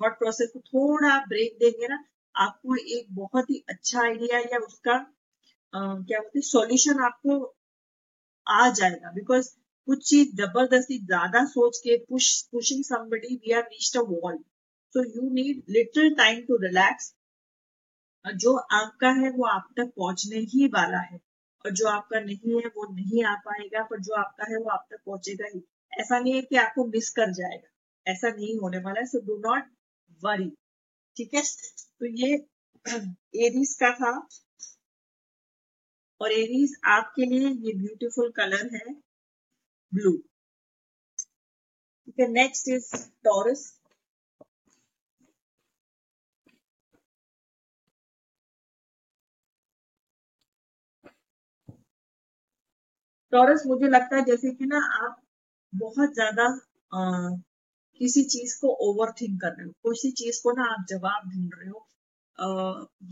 थॉट 0.00 0.18
प्रोसेस 0.18 0.50
को 0.54 0.60
थोड़ा 0.62 1.16
ब्रेक 1.26 1.56
देंगे 1.60 1.88
ना 1.88 2.02
आपको 2.34 2.76
एक 2.96 3.06
बहुत 3.14 3.50
ही 3.50 3.62
अच्छा 3.68 4.02
आइडिया 4.02 4.38
या 4.40 4.58
उसका 4.60 4.94
आ, 5.72 5.80
क्या 6.00 6.18
बोलते 6.20 6.40
सॉल्यूशन 6.42 7.02
आपको 7.04 7.38
आ 8.46 8.68
जाएगा। 8.70 9.10
बिकॉज़ 9.12 9.48
कुछ 9.88 10.08
चीज़ 10.08 10.34
ज़बरदस्ती 10.36 10.98
ज़्यादा 11.06 11.44
सोच 11.46 11.78
के 11.78 11.96
push 12.04 12.30
pushing 12.52 12.84
somebody 12.84 13.34
we 13.36 13.52
are 13.52 13.62
reached 13.64 13.98
a 13.98 14.02
wall 14.08 14.36
so 14.94 15.04
you 15.06 15.30
need 15.34 15.62
little 15.70 16.14
time 16.16 16.40
to 16.48 16.56
relax 16.62 17.12
जो 18.24 18.54
आपका 18.74 19.10
है 19.12 19.30
वो 19.30 19.44
आप 19.46 19.68
तक 19.76 19.90
पहुँचने 19.96 20.38
ही 20.50 20.66
वाला 20.68 20.98
है। 21.00 21.16
और 21.64 21.70
जो 21.70 21.86
आपका 21.88 22.20
नहीं 22.20 22.54
है 22.56 22.68
वो 22.76 22.86
नहीं 22.94 23.24
आ 23.24 23.34
पाएगा 23.46 23.82
पर 23.82 24.00
जो 24.00 24.14
आपका 24.14 24.44
है 24.50 24.58
वो 24.58 24.70
आप 24.70 24.86
तक 24.90 24.98
पहुंचेगा 25.06 25.46
ही। 25.54 25.62
ऐसा 25.92 26.18
नहीं 26.18 26.34
है 26.34 26.42
कि 26.42 26.56
आपको 26.56 26.84
मिस 26.86 27.10
कर 27.10 27.32
जाएगा। 27.32 28.12
ऐसा 28.12 28.28
नहीं 28.30 28.56
होने 28.58 28.78
वाला 28.78 29.00
है। 29.00 29.06
सो 29.06 29.20
डू 29.26 29.36
नॉट 29.46 29.64
वरी, 30.20 30.48
ठीक 31.16 31.34
है? 31.34 31.42
तो 31.42 32.06
ये 32.16 32.36
एरीज 33.46 33.74
का 33.74 33.90
था। 33.94 34.12
और 36.20 36.32
एरीज 36.32 36.74
आपके 36.88 37.24
लिए 37.26 37.48
ये 37.48 37.72
ब्यूटीफुल 37.74 38.30
कलर 38.36 38.68
है 38.74 38.92
ब्लू 39.92 40.12
ठीक 42.06 42.20
है 42.20 42.26
नेक्स्ट 42.32 42.68
इज़ 42.68 42.90
टॉरस 43.24 43.62
टॉरस 53.32 53.62
मुझे 53.66 53.88
लगता 53.88 54.16
है 54.16 54.24
जैसे 54.24 54.52
कि 54.54 54.66
ना 54.66 54.78
आप 55.00 55.20
बहुत 55.72 56.14
ज़्यादा 56.14 56.46
किसी 58.00 58.22
चीज़ 58.26 58.56
को 58.60 58.68
ओवर 58.88 59.10
थिंक 59.20 59.40
कर 59.40 59.48
रहे 59.50 59.66
हो 59.66 59.90
किसी 59.90 60.10
चीज़ 60.18 60.40
को 60.42 60.52
ना 60.52 60.64
आप 60.72 60.84
जवाब 60.90 61.30
ढूंढ 61.30 61.52
रहे 61.58 61.68
हो। 61.68 61.86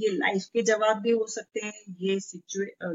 ये 0.00 0.09
लाइफ 0.12 0.45
के 0.52 0.62
जवाब 0.64 1.00
भी 1.02 1.11
हो 1.12 1.26
सकते 1.28 1.61
हैं, 1.61 1.73
ये 2.00 2.18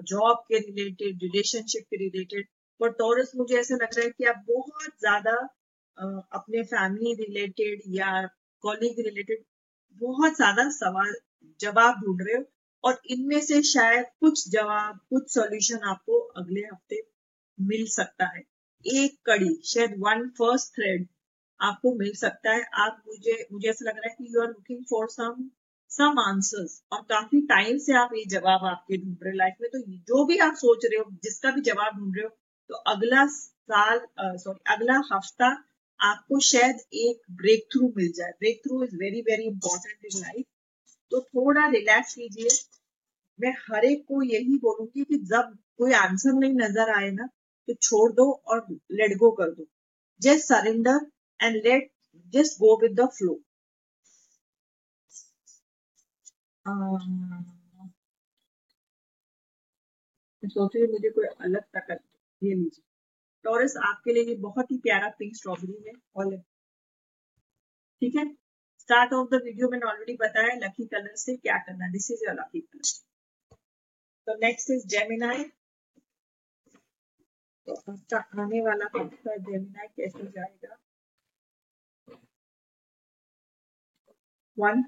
जॉब 0.04 0.38
के 0.48 0.60
रिलेटेड 0.60 1.24
रिलेशनशिप 1.24 1.84
के 1.90 1.98
रिलेटेड 1.98 2.48
पर 2.80 2.92
टॉरस 3.00 3.32
मुझे 3.38 3.56
ऐसा 3.60 3.76
लग 3.76 3.98
रहा 3.98 4.06
है 4.06 4.12
कि 4.12 4.26
आप 4.26 4.44
बहुत 4.48 4.92
ज़्यादा 5.00 5.36
अपने 6.34 6.64
फैमिली 6.66 7.14
रिलेटेड 7.16 7.82
या 7.96 8.10
कॉलीग 8.64 9.00
रिलेटेड 9.06 9.44
बहुत 10.02 10.36
ज़्यादा 10.36 10.70
सवाल, 10.72 11.14
जवाब 11.60 12.00
ढूंढ 12.02 12.22
रहे 12.22 12.38
हो, 12.38 12.44
और 12.84 13.02
इनमें 13.12 13.40
से 13.42 13.62
शायद 13.64 14.06
कुछ 14.20 14.50
जवाब, 14.52 15.00
कुछ 15.10 15.34
सॉल्यूशन 15.34 15.88
आपको 15.90 16.20
अगले 16.38 16.62
हफ़्ते 16.64 17.02
मिल 17.58 17.86
सकता 17.92 18.26
है। 18.28 18.42
एक 18.86 19.18
कड़ी, 19.26 19.54
शायद 19.66 19.96
वन 20.00 20.28
फ़र्स्ट 20.40 20.74
थ्रेड 20.76 21.08
आपको 21.64 21.94
मिल 21.96 22.14
सकता 22.18 22.52
है। 22.52 22.64
आप 22.80 23.02
मुझे 23.08 23.36
मुझे 23.52 23.70
ऐसा 23.70 23.86
लग 23.86 23.98
रहा 23.98 24.10
है 24.10 24.16
कि 24.18 24.36
you 24.36 24.42
are 24.42 24.48
looking 24.50 24.84
for 24.90 25.08
some 25.12 25.50
some 25.92 26.20
answers 26.20 26.82
और 26.94 27.02
काफ़ी 27.10 27.42
टाइम 27.48 27.78
से 27.80 27.94
आप 27.96 28.14
ये 28.16 28.24
जवाब 28.30 28.64
आपके 28.66 28.98
ढूंढ 28.98 29.18
रहे 29.24 29.34
लाइफ 29.36 29.56
में। 29.62 29.70
तो 29.72 29.80
जो 29.80 30.26
भी 30.26 30.38
आप 30.40 30.56
सोच 30.58 30.86
रहे 30.86 31.00
हो, 31.00 31.12
जिसका 31.24 31.52
भी 31.52 31.62
जवाब 31.64 31.98
ढूंढ 31.98 32.16
रहे 32.16 32.24
हो 32.24 32.30
तो 32.70 32.76
अगला 32.92 33.26
साल 33.28 34.00
सॉरी 34.38 34.60
अगला 34.74 34.98
हफ़्ता 35.12 35.48
आपको 36.00 36.40
शायद 36.42 36.80
एक 37.02 37.22
ब्रेक 37.34 37.68
थ्रू 37.74 37.92
मिल 37.98 38.12
जाए। 38.12 38.32
Breakthrough 38.64 38.84
is 38.84 38.96
very 38.98 39.22
very 39.24 39.44
important 39.46 40.06
in 40.06 40.20
life 40.22 40.46
तो 41.12 41.22
थोड़ा 41.24 41.68
रिलैक्स 41.70 42.14
कीजिए। 42.16 42.50
मैं 43.40 43.52
हर 43.62 43.86
एक 43.86 44.04
को 44.08 44.22
यही 44.24 44.58
बोलूँगी 44.60 45.04
कि 45.04 45.18
जब 45.26 45.58
कोई 45.78 45.94
आंसर 45.96 46.34
नहीं 46.36 46.54
नज़र 46.56 46.90
आए 46.94 47.10
ना 47.12 47.28
तो 47.68 47.74
छोड़ 47.76 48.12
दो 48.14 48.32
और 48.32 48.66
लेट 48.94 49.18
गो 49.18 49.32
कर 49.34 49.52
दो। 49.52 49.66
Just 50.22 50.46
surrender 50.46 51.00
let 51.40 51.92
just 52.34 52.60
go 52.60 52.76
with 52.82 53.00
the 53.00 53.08
flow 53.18 53.34
सोच 60.44 60.76
रही 60.76 60.88
मुझे 60.92 61.10
कोई 61.10 61.26
अलग 61.46 61.64
तक 61.78 61.92
ये 62.42 62.54
लीजिए। 62.56 62.84
टॉरस 63.46 63.76
आपके 63.88 64.14
लिए 64.14 64.24
ये 64.26 64.36
बहुत 64.42 64.72
ही 64.72 64.78
प्यारा 64.80 65.10
पिंक 65.20 65.36
स्ट्रॉबेरी 65.36 65.84
है 65.88 65.94
ठीक 68.02 68.16
है? 68.18 68.26
स्टार्ट 68.80 69.14
ऑफ़ 69.14 69.28
द 69.30 69.42
वीडियो 69.44 69.70
मैंने 69.70 69.86
ऑलरेडी 69.90 70.14
बताया 70.22 70.56
लकी 70.66 70.86
कलर 70.94 71.16
से 71.18 71.36
क्या 71.38 71.58
करना 71.68 71.90
this 71.92 72.10
is 72.12 72.24
your 72.26 72.36
lucky 72.36 72.62
colour 72.62 72.92
तो 74.28 74.36
नेक्स्ट 74.40 74.72
इज़ 74.72 74.88
जेमिनाई 74.96 75.44
तो 77.68 77.76
आने 78.42 78.62
वाला 78.62 78.88
जेमिनाई 78.98 79.88
कैसे 79.88 80.28
जाएगा? 80.28 80.78
वन 84.58 84.84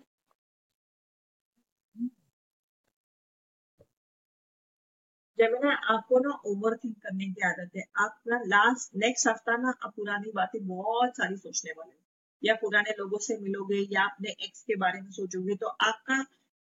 जब 5.39 5.53
ना 5.63 5.71
आपको 5.93 6.19
ना 6.19 6.31
ओवर 6.47 6.75
थिंक 6.77 6.95
करने 7.03 7.25
की 7.27 7.41
आदत 7.47 7.71
है, 7.77 7.83
आप 7.97 8.19
ना 8.27 8.37
लास्ट 8.45 8.95
नेक्स्ट 8.97 9.27
हफ़्ता 9.27 9.55
ना 9.57 9.69
आप 9.83 9.93
पुरानी 9.95 10.31
बातें 10.35 10.59
बहुत 10.67 11.17
सारी 11.17 11.37
सोचने 11.37 11.71
वाले 11.77 11.93
या 12.43 12.53
पुराने 12.61 12.91
लोगों 12.99 13.19
से 13.27 13.37
मिलोगे 13.39 13.79
या 13.95 14.03
अपने 14.05 14.29
एक्स 14.45 14.61
के 14.63 14.75
बारे 14.75 15.01
में 15.01 15.09
सोचोगे 15.11 15.55
तो 15.55 15.67
आपका 15.87 16.21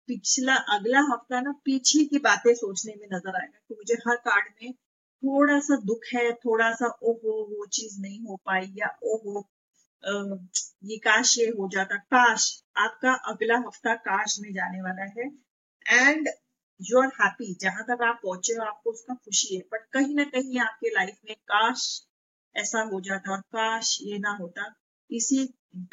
पिछला, 0.10 0.56
अगला 0.76 1.02
हफ़्ता 1.12 1.42
ना 1.42 1.52
पीछे 1.66 2.04
की 2.06 2.20
बातें 2.22 2.54
सोचने 2.56 2.96
में 2.96 3.08
नज़र 3.14 3.42
आएगा 3.42 3.60
कि 3.68 3.76
मुझे 3.76 3.96
हर 4.08 4.16
कार्ड 4.30 4.54
में 4.64 4.74
थोड़ा 4.74 5.60
सा 5.62 5.76
दुख 5.86 6.06
है, 6.16 6.32
थोड़ा 6.36 6.72
सा, 6.74 6.88
ओहो, 7.04 7.34
वो 7.52 7.66
चीज़ 7.74 8.00
नहीं 8.02 8.20
हो 8.26 8.36
पाई 8.46 8.74
या 8.78 8.96
ओ 9.04 9.18
ओहो 9.18 9.48
ये 10.04 10.98
काश 10.98 11.38
ये 11.40 11.46
हो 11.46 11.70
जाता। 11.74 11.96
काश, 11.96 12.64
आपका 12.78 13.14
अगला 13.14 13.58
हफ़्ता 13.58 13.96
काश 13.96 14.38
में 14.40 14.54
जाने 14.54 14.82
वाला 14.82 15.04
है। 15.04 15.28
एंड 15.86 16.30
यू 16.82 17.02
आर 17.02 17.08
हैप्पी 17.22 17.54
जहाँ 17.62 17.84
तक 17.84 18.04
आप 18.04 18.20
पहुँचे 18.24 18.54
हो, 18.54 18.64
आपको 18.64 18.90
उसका 18.90 19.14
खुशी 19.14 19.56
है। 19.56 19.62
बट 19.62 19.86
कहीं 19.94 20.16
ना 20.16 20.24
कहीं 20.24 20.60
आपके 20.60 20.90
लाइफ 20.90 21.18
में 21.26 21.36
काश 21.36 22.08
ऐसा 22.56 22.82
हो 22.82 23.02
जाता 23.02 23.32
और 23.32 23.42
काश 23.42 23.98
ये 24.02 24.18
ना 24.20 24.32
होता। 24.32 24.74
इसी 25.12 25.46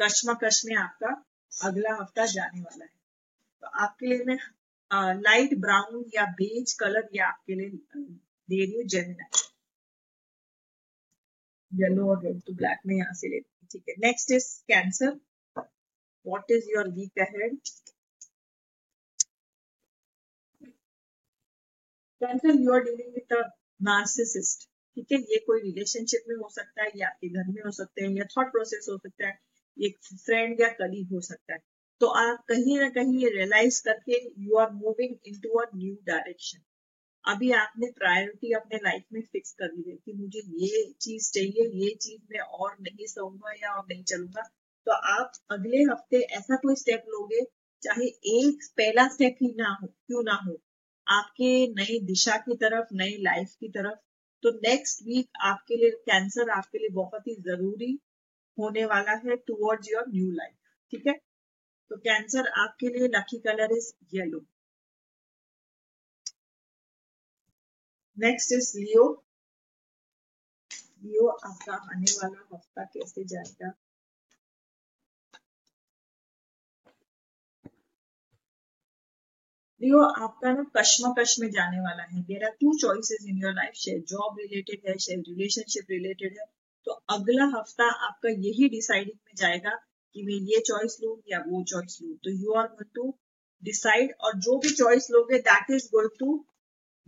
कश्मकश 0.03 0.63
में 0.67 0.77
आपका 0.77 1.25
अगला 1.53 1.95
हफ़्ता 1.95 2.27
जाने 2.27 2.61
वाला 2.61 2.85
है। 2.85 2.91
तो 3.63 3.67
आपके 3.67 4.07
लिए 4.07 4.25
मैं 4.25 4.39
लाइट 5.15 5.59
ब्राउन 5.59 6.05
या 6.15 6.25
बेज 6.25 6.73
कलर 6.73 7.09
ये 7.15 7.21
आपके 7.21 7.55
लिए 7.55 7.69
दे 7.69 8.65
रही 8.65 8.77
हूँ 8.77 8.85
जेमिना 8.85 9.29
येलो 11.73 12.09
और 12.11 12.25
रेड 12.25 12.41
तो 12.47 12.53
ब्लैक 12.55 12.79
में 12.87 12.95
यहाँ 12.97 13.15
से 13.15 13.29
लेते 13.29 13.51
हैं, 13.51 13.67
ठीक 13.73 13.85
है। 13.89 13.95
Next 14.07 14.31
is 14.33 14.47
Cancer 14.69 15.19
what 16.27 16.51
is 16.51 16.71
your 16.71 16.89
week 16.95 17.19
ahead 17.21 17.59
Cancer 22.21 22.61
you 22.61 22.73
are 22.75 22.81
dealing 22.83 23.15
with 23.15 23.51
narcissist 23.81 24.69
ठीक 24.97 25.13
है। 25.13 25.19
ये 25.33 25.39
कोई 25.47 25.61
रिलेशनशिप 25.63 26.25
में 26.29 26.37
हो 26.37 26.49
सकता 26.51 26.83
है, 26.83 26.91
या 26.97 27.09
आपके 27.09 27.29
घर 27.29 27.49
में 27.49 27.63
हो 27.65 27.71
सकते 27.73 28.03
हैं, 28.05 28.11
या 28.11 28.25
थॉट 28.37 28.51
प्रोसेस 28.53 28.87
हो 28.91 28.97
सकता 28.99 29.27
है, 29.27 29.39
एक 29.77 29.99
फ्रेंड 30.05 30.61
या 30.61 30.69
कलीग 30.79 31.13
हो 31.15 31.21
सकता 31.23 31.55
है। 31.55 31.61
तो 32.01 32.07
आप 32.19 32.45
कहीं 32.49 32.79
ना 32.81 32.89
कहीं 32.91 33.19
ये 33.19 33.29
रियलाइज़ 33.31 33.83
करके 33.85 34.19
you 34.45 34.57
are 34.59 34.71
moving 34.73 35.15
into 35.41 35.59
a 35.59 35.65
new 35.75 35.95
direction 36.07 36.59
अभी 37.29 37.51
आपने 37.53 37.87
प्रायोरिटी 37.93 38.53
अपने 38.55 38.77
लाइफ 38.85 39.05
में 39.13 39.21
फिक्स 39.23 39.53
कर 39.53 39.73
ली 39.75 39.91
है 39.91 39.97
कि 39.97 40.13
मुझे 40.15 40.41
ये 40.59 40.83
चीज़ 41.01 41.31
चाहिए, 41.33 41.67
ये 41.77 41.95
चीज़ 41.97 42.21
मैं 42.31 42.41
और 42.41 42.77
नहीं 42.81 43.07
सहूँगा 43.07 43.53
या 43.63 43.73
और 43.73 43.85
नहीं 43.89 44.03
चलूँगा। 44.05 44.43
तो 44.87 44.93
आप 45.13 45.33
अगले 45.51 45.83
हफ़्ते 45.83 46.21
ऐसा 46.39 46.57
कोई 46.57 46.75
स्टेप 46.75 47.05
लोगे, 47.09 47.45
चाहे 47.83 48.07
एक 48.35 48.65
पहला 48.77 49.07
स्टेप 49.09 49.37
ही 49.43 49.53
ना 49.59 49.77
हो, 49.83 49.87
क्यों 49.87 50.23
ना 50.23 50.35
हो, 50.47 50.57
आपके 51.07 51.51
नई 51.73 51.99
दिशा 52.07 52.37
की 52.39 52.57
तरफ़ 52.57 52.95
नई 52.95 53.17
लाइफ 53.23 53.55
की 53.61 53.69
तरफ़। 53.69 53.99
तो 54.43 54.51
नेक्स्ट 54.59 55.03
वीक 55.03 55.29
आपके 55.45 55.77
लिए 55.77 55.91
कैंसर 56.07 56.51
आपके 56.51 56.79
लिए 56.79 56.89
बहुत 56.95 57.27
ही 57.29 57.35
ज़रूरी 57.43 57.93
होने 58.59 58.85
वाला 58.87 59.13
है 59.25 59.37
टुवर्ड्स 59.47 59.91
योर 59.93 60.05
न्यू 60.09 60.31
लाइफ 60.33 60.55
ठीक 60.93 61.07
है? 61.07 61.13
तो 61.91 61.97
कैंसर 61.99 62.49
आपके 62.61 62.89
लिए 62.89 63.09
lucky 63.09 63.39
colour 63.41 63.77
is 63.77 63.93
yellow 64.15 64.45
next 68.19 68.53
is 68.53 68.71
Leo 68.79 69.05
Leo 71.05 71.27
आपका 71.29 71.75
आने 71.75 72.13
वाला 72.13 72.41
हफ़्ता 72.55 72.85
कैसे 72.85 73.25
जाएगा? 73.25 73.73
लियो 79.81 79.99
आपका 80.25 80.53
ना 80.53 80.63
कश्मकश 80.77 81.35
में 81.41 81.49
जाने 81.51 81.81
वाला 81.81 82.03
है। 82.05 82.23
There 82.23 82.45
are 82.45 82.51
two 82.61 82.73
choices 82.79 83.27
in 83.29 83.39
your 83.43 83.53
life 83.55 83.75
शायद 83.77 84.05
जॉब 84.09 84.39
रिलेटेड 84.41 84.89
है 84.89 84.97
शायद 84.99 85.25
रिलेशनशिप 85.29 85.91
रिलेटेड 85.91 86.39
है। 86.39 86.47
तो 86.87 86.93
अगला 87.17 87.45
हफ़्ता 87.55 87.91
आपका 88.09 88.31
यही 88.47 88.69
डिसाइडिंग 88.69 89.19
में 89.27 89.35
जाएगा 89.37 89.75
कि 90.17 90.23
मैं 90.23 90.41
ये 90.51 90.61
चॉइस 90.67 90.99
लू 91.03 91.17
या 91.33 91.39
वो 91.47 91.63
चॉइस 91.65 91.99
लू। 92.03 92.15
तो 92.25 92.31
you 92.43 92.53
are 92.55 92.67
going 92.69 92.95
to 92.95 93.15
decide 93.63 94.15
और 94.21 94.39
जो 94.41 94.59
भी 94.59 94.75
चॉइस 94.75 95.11
लोगे 95.11 95.39
that 95.51 95.71
is 95.71 95.87
going 95.89 96.19
to 96.19 96.45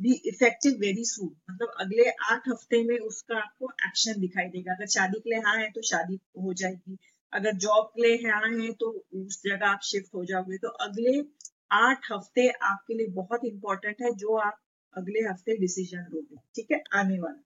be 0.00 0.12
effective 0.26 0.73
very 0.80 1.04
soon 1.04 1.30
मतलब 1.50 1.73
अगले 1.80 2.09
आठ 2.30 2.49
हफ़्ते 2.49 2.83
में 2.85 2.99
उसका 2.99 3.37
आपको 3.38 3.71
एक्शन 3.87 4.21
दिखाई 4.21 4.47
देगा। 4.49 4.73
अगर 4.75 4.87
शादी 4.88 5.21
के 5.21 5.30
लिए 5.30 5.40
हाँ 5.40 5.57
है 5.59 5.71
तो 5.71 5.83
शादी 5.83 6.19
हो 6.42 6.52
जाएगी। 6.54 6.97
अगर 7.33 7.57
जॉब 7.64 7.90
के 7.97 8.02
लिए 8.02 8.30
हाँ 8.30 8.50
है 8.52 8.73
तो 8.75 8.90
उस 9.14 9.40
जगह 9.45 9.66
आप 9.66 9.80
शिफ्ट 9.85 10.14
हो 10.14 10.25
जाओगे। 10.25 10.59
तो 10.59 10.69
अगले 10.87 11.19
आठ 11.73 12.12
हफ़्ते 12.12 12.49
आपके 12.64 12.95
लिए 12.95 13.07
बहुत 13.14 13.45
इंपॉर्टेंट 13.45 14.02
है 14.02 14.14
जो 14.16 14.37
आप 14.38 14.59
अगले 14.95 15.21
हफ़्ते 15.21 15.57
डिसीज़न 15.59 16.07
लोगे। 16.14 16.37
ठीक 16.54 16.73
है? 16.73 16.83
आने 16.95 17.19
वाला। 17.21 17.42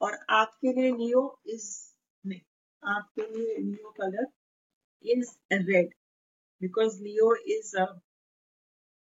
और 0.00 0.18
आपके 0.30 0.72
लिए 0.72 0.90
लियो 0.92 1.20
इज़ 1.46 1.68
नहीं, 2.24 2.40
आपके 2.82 3.22
लिए 3.22 3.56
Leo 3.58 3.90
colour 4.00 4.26
is 5.04 5.30
red 5.52 5.94
because 6.60 7.02
Leo 7.02 7.34
is 7.48 7.76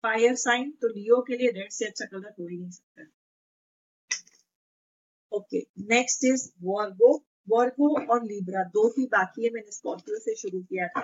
fire 0.08 0.36
sign 0.38 0.72
तो 0.82 0.88
लियो 0.90 1.22
के 1.28 1.38
लिए 1.38 1.52
रेड 1.54 1.72
से 1.72 1.86
अच्छा 1.86 2.06
कलर 2.06 2.34
हो 2.40 2.48
ही 2.48 2.58
नहीं 2.58 2.70
सकता। 2.72 3.06
Okay 5.32 5.60
next 5.90 6.24
is 6.26 6.50
Virgo 6.66 7.14
Virgo 7.48 7.88
और 8.14 8.24
लिब्रा 8.26 8.64
दो 8.74 8.88
ही 8.90 9.06
बाकी 9.08 9.44
है, 9.44 9.50
मैंने 9.54 9.72
स्कॉर्पियो 9.72 10.20
से 10.20 10.36
शुरू 10.36 10.62
किया 10.62 10.88
था। 10.88 11.02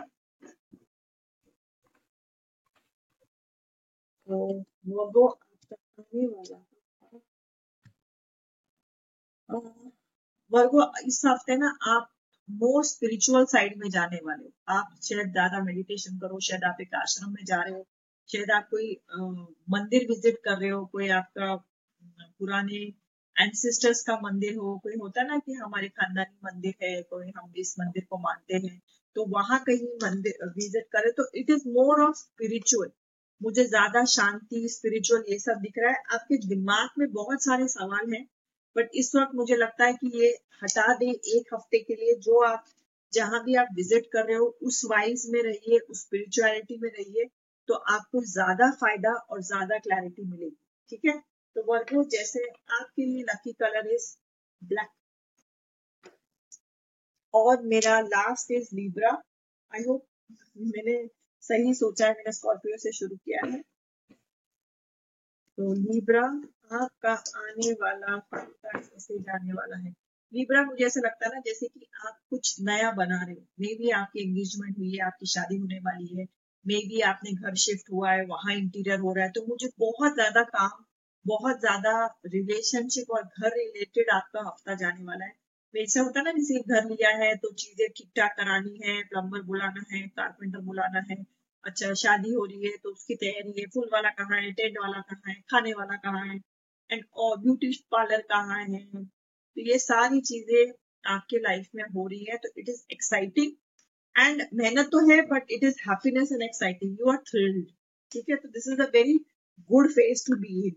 तो 4.29 4.37
वर्गो 4.89 5.27
वर्गो 10.51 10.83
इस 11.07 11.21
हफ़्ते 11.25 11.55
ना 11.57 11.67
आप 11.89 12.09
मोर 12.49 12.83
स्पिरिचुअल 12.85 13.45
साइड 13.47 13.77
में 13.79 13.89
जाने 13.89 14.17
वाले 14.25 14.43
हो। 14.43 14.77
आप 14.77 14.95
शायद 15.03 15.31
ज़्यादा 15.31 15.63
मेडिटेशन 15.63 16.17
करो, 16.19 16.39
शायद 16.39 16.63
आप 16.63 16.81
एक 16.81 16.95
आश्रम 16.95 17.31
में 17.33 17.43
जा 17.45 17.61
रहे 17.61 17.73
हो 17.73 17.85
शायद 18.29 18.51
आप 18.51 18.67
कोई 18.71 18.91
मंदिर 19.71 20.05
विज़िट 20.09 20.37
कर 20.45 20.57
रहे 20.59 20.69
हो, 20.69 20.85
कोई 20.85 21.07
आपका 21.11 21.55
पुराने 22.39 22.79
एंसिस्टर्स 23.35 24.01
का 24.03 24.15
मंदिर 24.21 24.55
हो, 24.55 24.77
कोई 24.83 24.95
होता 24.97 25.23
ना 25.23 25.37
कि 25.39 25.53
हमारे 25.55 25.87
खानदानी 25.91 26.37
मंदिर 26.45 26.73
है, 26.83 27.01
कोई 27.03 27.31
हम 27.37 27.53
इस 27.57 27.75
मंदिर 27.79 28.05
को 28.09 28.17
मानते 28.19 28.55
हैं 28.65 28.79
तो 29.15 29.25
वहाँ 29.29 29.59
कहीं 29.63 29.87
मंदिर 30.03 30.45
विज़िट 30.49 30.85
करे 30.93 31.11
तो 31.17 31.25
it 31.39 31.49
is 31.49 31.67
more 31.69 32.01
of 32.03 32.15
spiritual 32.17 32.89
मुझे 33.41 33.63
ज़्यादा 33.65 34.03
शांति 34.07 34.67
स्पिरिचुअल 34.69 35.23
ये 35.29 35.37
सब 35.39 35.59
दिख 35.61 35.73
रहा 35.77 35.91
है। 35.91 36.01
आपके 36.13 36.37
दिमाग 36.47 36.89
में 36.99 37.07
बहुत 37.13 37.43
सारे 37.43 37.67
सवाल 37.69 38.13
हैं 38.13 38.23
बट 38.75 38.89
इस 38.95 39.11
वक्त 39.15 39.35
मुझे 39.35 39.55
लगता 39.55 39.85
है 39.85 39.93
कि 39.93 40.11
ये 40.15 40.29
हटा 40.63 40.93
दे 40.95 41.09
एक 41.37 41.53
हफ़्ते 41.53 41.79
के 41.79 41.95
लिए, 41.95 42.15
जो 42.15 42.39
आप, 42.43 42.63
जहाँ 43.13 43.43
भी 43.45 43.55
आप 43.55 43.67
विज़िट 43.75 44.05
कर 44.13 44.25
रहे 44.27 44.37
हो, 44.37 44.45
उस 44.63 44.81
वाइज 44.91 45.25
में 45.29 45.41
रहिए, 45.43 45.79
उस 45.79 46.01
स्पिरिचुअलिटी 46.01 46.77
में 46.81 46.89
रहिए 46.89 47.25
तो 47.69 47.73
आपको 47.73 48.21
ज़्यादा 48.25 48.69
फ़ायदा 48.71 49.13
और 49.13 49.41
ज़्यादा 49.41 49.77
क्लैरिटी 49.79 50.23
मिलेगी, 50.23 50.55
ठीक 50.91 51.05
है? 51.05 51.17
तो 51.55 51.63
वर्गो 51.63 52.03
जैसे 52.09 52.47
आपके 52.49 53.05
लिए 53.05 53.23
लकी 53.23 53.53
कलर 53.53 53.91
इज़ 53.93 54.15
ब्लैक 54.61 54.89
और 57.33 57.61
मेरा 57.65 57.99
last 57.99 58.51
is 58.51 58.69
Libra 58.75 59.11
I 59.71 59.83
hope 59.83 60.05
मैंने 60.57 60.97
सही 61.43 61.73
सोचा 61.73 62.05
है, 62.07 62.11
मैंने 62.13 62.31
स्कॉर्पियो 62.31 62.77
से 62.77 62.91
शुरू 62.91 63.15
किया 63.15 63.45
है। 63.45 63.61
तो 65.57 65.73
लीब्रा 65.73 66.21
आपका 66.77 67.13
आने 67.39 67.71
वाला 67.73 68.17
कैसे 68.35 69.17
जाने 69.19 69.53
वाला 69.53 69.77
है। 69.77 69.93
लीब्रा 70.33 70.63
मुझे 70.63 70.85
ऐसा 70.85 70.99
लगता 70.99 71.25
है 71.25 71.33
ना, 71.33 71.39
जैसे 71.45 71.67
कि 71.67 71.87
आप 72.05 72.19
कुछ 72.29 72.55
नया 72.61 72.91
बना 72.91 73.23
रहे 73.23 73.35
हो। 73.35 73.41
मे 73.59 73.73
बी 73.75 73.89
आपकी 73.91 74.23
एंगेजमेंट 74.23 74.77
हुई 74.77 74.91
है, 74.91 75.05
आपकी 75.05 75.25
शादी 75.25 75.57
होने 75.57 75.79
वाली 75.79 76.07
है 76.19 76.25
मे 76.65 76.75
बी 76.87 76.99
आपने 77.07 77.31
घर 77.33 77.55
शिफ्ट 77.57 77.91
हुआ 77.91 78.11
है, 78.11 78.25
वहाँ 78.25 78.53
इंटीरियर 78.55 78.99
हो 78.99 79.13
रहा 79.13 79.25
है 79.25 79.31
तो 79.31 79.45
मुझे 79.47 79.67
बहुत 79.79 80.13
ज़्यादा 80.13 80.43
काम, 80.51 80.83
बहुत 81.25 81.59
ज़्यादा 81.59 81.93
रिलेशनशिप 82.27 83.11
और 83.17 83.23
घर 83.23 83.49
रिलेटेड 83.57 84.09
आपका 84.13 84.41
हफ़्ता 84.47 84.75
जाने 84.75 85.03
वाला 85.03 85.25
है। 85.25 85.31
वैसे 85.73 85.99
होता 85.99 86.19
है 86.19 86.25
ना, 86.25 86.31
जैसे 86.33 86.59
घर 86.61 86.89
लिया 86.89 87.09
है 87.17 87.35
तो 87.37 87.51
चीज़ें 87.53 87.87
ठीक 87.97 88.09
ठाक 88.17 88.35
करानी 88.37 88.79
है 88.85 89.01
प्लम्बर 89.09 89.41
बुलाना 89.43 89.83
है 89.91 90.01
कारपेंटर 90.09 90.59
बुलाना 90.63 91.01
है 91.09 91.17
अच्छा 91.63 91.93
शादी 91.95 92.33
हो 92.33 92.45
रही 92.45 92.65
है 92.65 92.77
तो 92.83 92.91
उसकी 92.91 93.15
तैयारी 93.15 93.53
है, 93.59 93.65
फूल 93.67 93.89
वाला 93.93 94.09
कहाँ 94.11 94.39
है, 94.41 94.51
टेंट 94.51 94.77
वाला 94.81 95.01
कहाँ 95.01 95.33
है, 95.33 95.41
खाने 95.51 95.73
वाला 95.73 95.95
कहाँ 96.05 96.25
है 96.27 96.39
एंड 96.89 97.03
और 97.17 97.37
ब्यूटी 97.39 97.71
पार्लर 97.91 98.21
कहाँ 98.31 98.63
है 98.65 98.83
तो 99.57 99.61
ये 99.61 99.77
सारी 99.79 100.21
चीज़ें 100.23 100.73
आपके 101.03 101.37
लाइफ 101.39 101.67
में 101.75 101.83
हो 101.95 102.07
रही 102.07 102.25
है 102.29 102.37
तो 102.37 102.49
इट 102.59 102.69
इज़ 102.69 102.83
एक्साइटिंग 102.91 103.51
एंड 104.15 104.41
मेहनत 104.53 104.89
तो 104.91 104.99
है 105.09 105.21
but 105.27 105.51
it 105.51 105.63
is 105.63 105.79
happiness 105.81 106.31
and 106.31 106.43
exciting 106.43 106.99
you 106.99 107.11
are 107.11 107.17
thrilled 107.29 107.65
ठीक 108.11 108.29
है? 108.29 108.35
तो 108.35 108.49
this 108.49 108.67
is 108.73 108.81
a 108.81 108.89
very 108.93 109.17
good 109.69 109.91
phase 109.91 110.25
to 110.27 110.35
be 110.41 110.67
in 110.67 110.73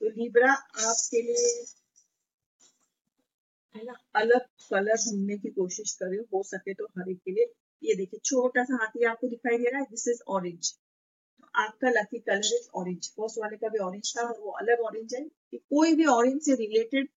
तो 0.00 0.08
लिब्रा 0.12 0.52
आपके 0.52 1.22
लिए 1.22 1.64
है 3.74 3.84
ना, 3.84 3.94
अलग 4.14 4.40
कलर 4.70 4.96
ढूँढने 4.96 5.36
की 5.38 5.50
कोशिश 5.50 5.92
करें 6.02 6.18
हो। 6.34 6.42
सके 6.44 6.74
तो 6.74 6.84
हर 6.98 7.10
एक 7.10 7.18
के 7.18 7.30
लिए। 7.30 7.44
ये 7.82 7.94
देखिए, 7.94 8.20
छोटा 8.24 8.64
सा 8.64 8.76
हाथी 8.82 9.04
आपको 9.04 9.28
दिखाई 9.28 9.58
दे 9.58 9.70
रहा 9.70 9.80
है। 9.80 9.86
दिस 9.90 10.06
इज़ 10.08 10.22
ऑरेंज 10.28 10.72
आपका 11.54 11.90
lucky 11.90 12.18
colour 12.18 12.54
is 12.56 12.68
orange 12.74 13.08
first 13.16 13.38
वाले 13.38 13.56
का 13.56 13.68
भी 13.68 13.78
ऑरेंज 13.78 14.12
था 14.16 14.22
और 14.22 14.38
वो 14.40 14.50
अलग 14.60 14.80
ऑरेंज 14.80 15.14
है 15.14 15.20
कि 15.22 15.56
कोई 15.70 15.94
भी 15.94 16.04
ऑरेंज 16.12 16.40
से 16.42 16.54
रिलेटेड 16.56 17.08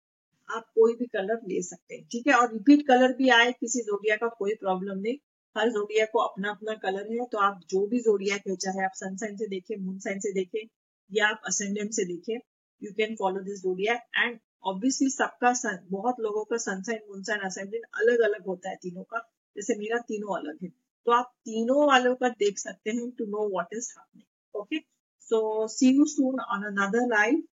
आप 0.49 0.65
कोई 0.75 0.93
भी 0.95 1.05
कलर 1.07 1.41
ले 1.47 1.61
सकते 1.63 1.95
हैं। 1.95 2.03
ठीक 2.11 2.27
है? 2.27 2.33
और 2.33 2.51
रिपीट 2.53 2.87
कलर 2.87 3.13
भी 3.13 3.29
आए, 3.29 3.51
किसी 3.51 3.81
जोड़िया 3.81 4.15
का 4.15 4.27
कोई 4.39 4.53
प्रॉब्लम 4.55 4.99
नहीं। 4.99 5.17
हर 5.55 5.69
जोड़िया 5.71 6.05
को 6.13 6.19
अपना 6.19 6.49
अपना 6.51 6.73
कलर 6.83 7.11
है 7.11 7.25
तो 7.31 7.37
आप 7.39 7.59
जो 7.69 7.85
भी 7.87 7.99
जोड़िया 8.01 8.35
है, 8.37 8.55
चाहे 8.55 8.83
आप 8.85 8.91
सनसाइन 8.95 9.37
से 9.37 9.47
देखें 9.47 9.75
मून 9.77 9.99
साइन 9.99 10.19
से 10.19 10.31
देखें, 10.33 10.67
या 11.11 11.27
आप 11.27 11.41
असेंडेंट 11.47 11.91
से 11.93 12.05
देखें 12.05 12.35
you 12.81 12.91
can 12.93 13.15
follow 13.15 13.39
this 13.43 13.61
zodiac 13.61 13.93
and 14.15 14.39
obviously 14.67 15.09
सबका 15.11 15.53
सन 15.55 15.77
बहुत 15.91 16.19
लोगों 16.19 16.43
का 16.45 16.57
सनसाइन 16.63 16.99
मूनसाइन 17.09 17.41
असेंडेंट 17.47 17.83
अलग 18.01 18.19
अलग 18.29 18.47
होता 18.47 18.69
है 18.69 18.75
तीनों 18.83 19.03
का। 19.03 19.19
जैसे 19.55 19.75
मेरा 19.79 19.97
तीनों 20.07 20.37
अलग 20.37 20.57
है। 20.63 20.69
तो 20.69 21.11
आप 21.13 21.31
तीनों 21.45 21.85
वालों 21.87 22.15
का 22.15 22.29
देख 22.39 22.57
सकते 22.59 22.91
हैं 22.91 23.09
to 23.17 23.25
know 23.27 23.47
what 23.49 23.73
is 23.73 23.91
happening 23.97 24.59
okay 24.61 24.79
so 25.31 25.41
see 25.69 25.89
you 25.97 26.05
soon 26.09 26.39
on 26.53 26.63
another 26.65 27.07
live 27.09 27.43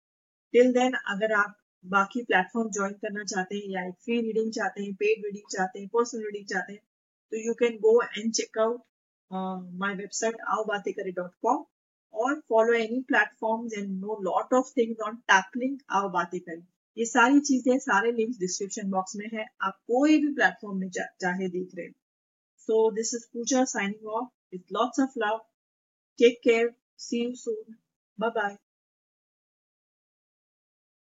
till 0.54 0.72
then 0.72 0.94
अगर 1.14 1.32
आप 1.34 1.56
बाकी 1.84 2.22
प्लेटफॉर्म 2.24 2.70
ज्वाइन 2.70 2.92
करना 3.02 3.24
चाहते 3.24 3.56
हैं 3.56 3.68
या 3.70 3.90
फ्री 4.04 4.20
रीडिंग 4.22 4.52
चाहते 4.52 4.82
हैं 4.82 4.94
पेड 5.02 5.24
रीडिंग 5.26 5.50
चाहते 5.52 5.80
हैं 5.80 5.88
पर्सनल 5.94 6.24
रीडिंग 6.24 6.46
चाहते 6.48 6.72
हैं 6.72 6.80
तो 7.32 7.44
you 7.46 7.54
can 7.60 7.76
go 7.82 8.00
and 8.02 8.32
check 8.32 8.58
out 8.58 8.80
my 9.80 9.94
website 9.96 10.40
आओ 10.54 10.64
बातें 10.64 10.92
करें 10.94 11.12
डॉट 11.14 11.30
कॉम 11.42 11.64
और 12.14 12.40
follow 12.48 12.72
any 12.74 13.00
platforms 13.08 13.78
and 13.78 13.90
know 14.00 14.18
lot 14.22 14.54
of 14.54 14.72
things 14.78 15.00
on 15.06 15.16
tackling 15.32 15.78
आओ 15.98 16.08
बातें 16.16 16.38
करें 16.40 16.62
ये 16.96 17.04
सारी 17.06 17.40
चीज़ें 17.40 17.78
सारे 17.78 18.10
लिंक्स 18.12 18.38
डिस्क्रिप्शन 18.38 18.90
बॉक्स 18.90 19.16
में 19.16 19.26
है। 19.34 19.44
आप 19.62 19.76
कोई 19.88 20.18
भी 20.22 20.32
प्लेटफॉर्म 20.34 20.78
में 20.78 20.88
चा, 20.90 21.04
चाहे 21.20 21.48
देख 21.48 21.70
रहे 21.76 21.86
हैं। 21.86 21.94
So 22.68 22.90
this 22.96 23.14
is 23.14 23.24
Pooja 23.32 23.64
signing 23.70 24.08
off 24.16 24.28
with 24.52 24.72
lots 24.72 25.00
of 25.00 25.18
love 25.18 25.38
take 26.18 26.38
care 26.44 26.70
see 26.98 27.22
you 27.24 27.34
soon 27.36 27.74
bye 28.18 28.30
bye 28.36 28.56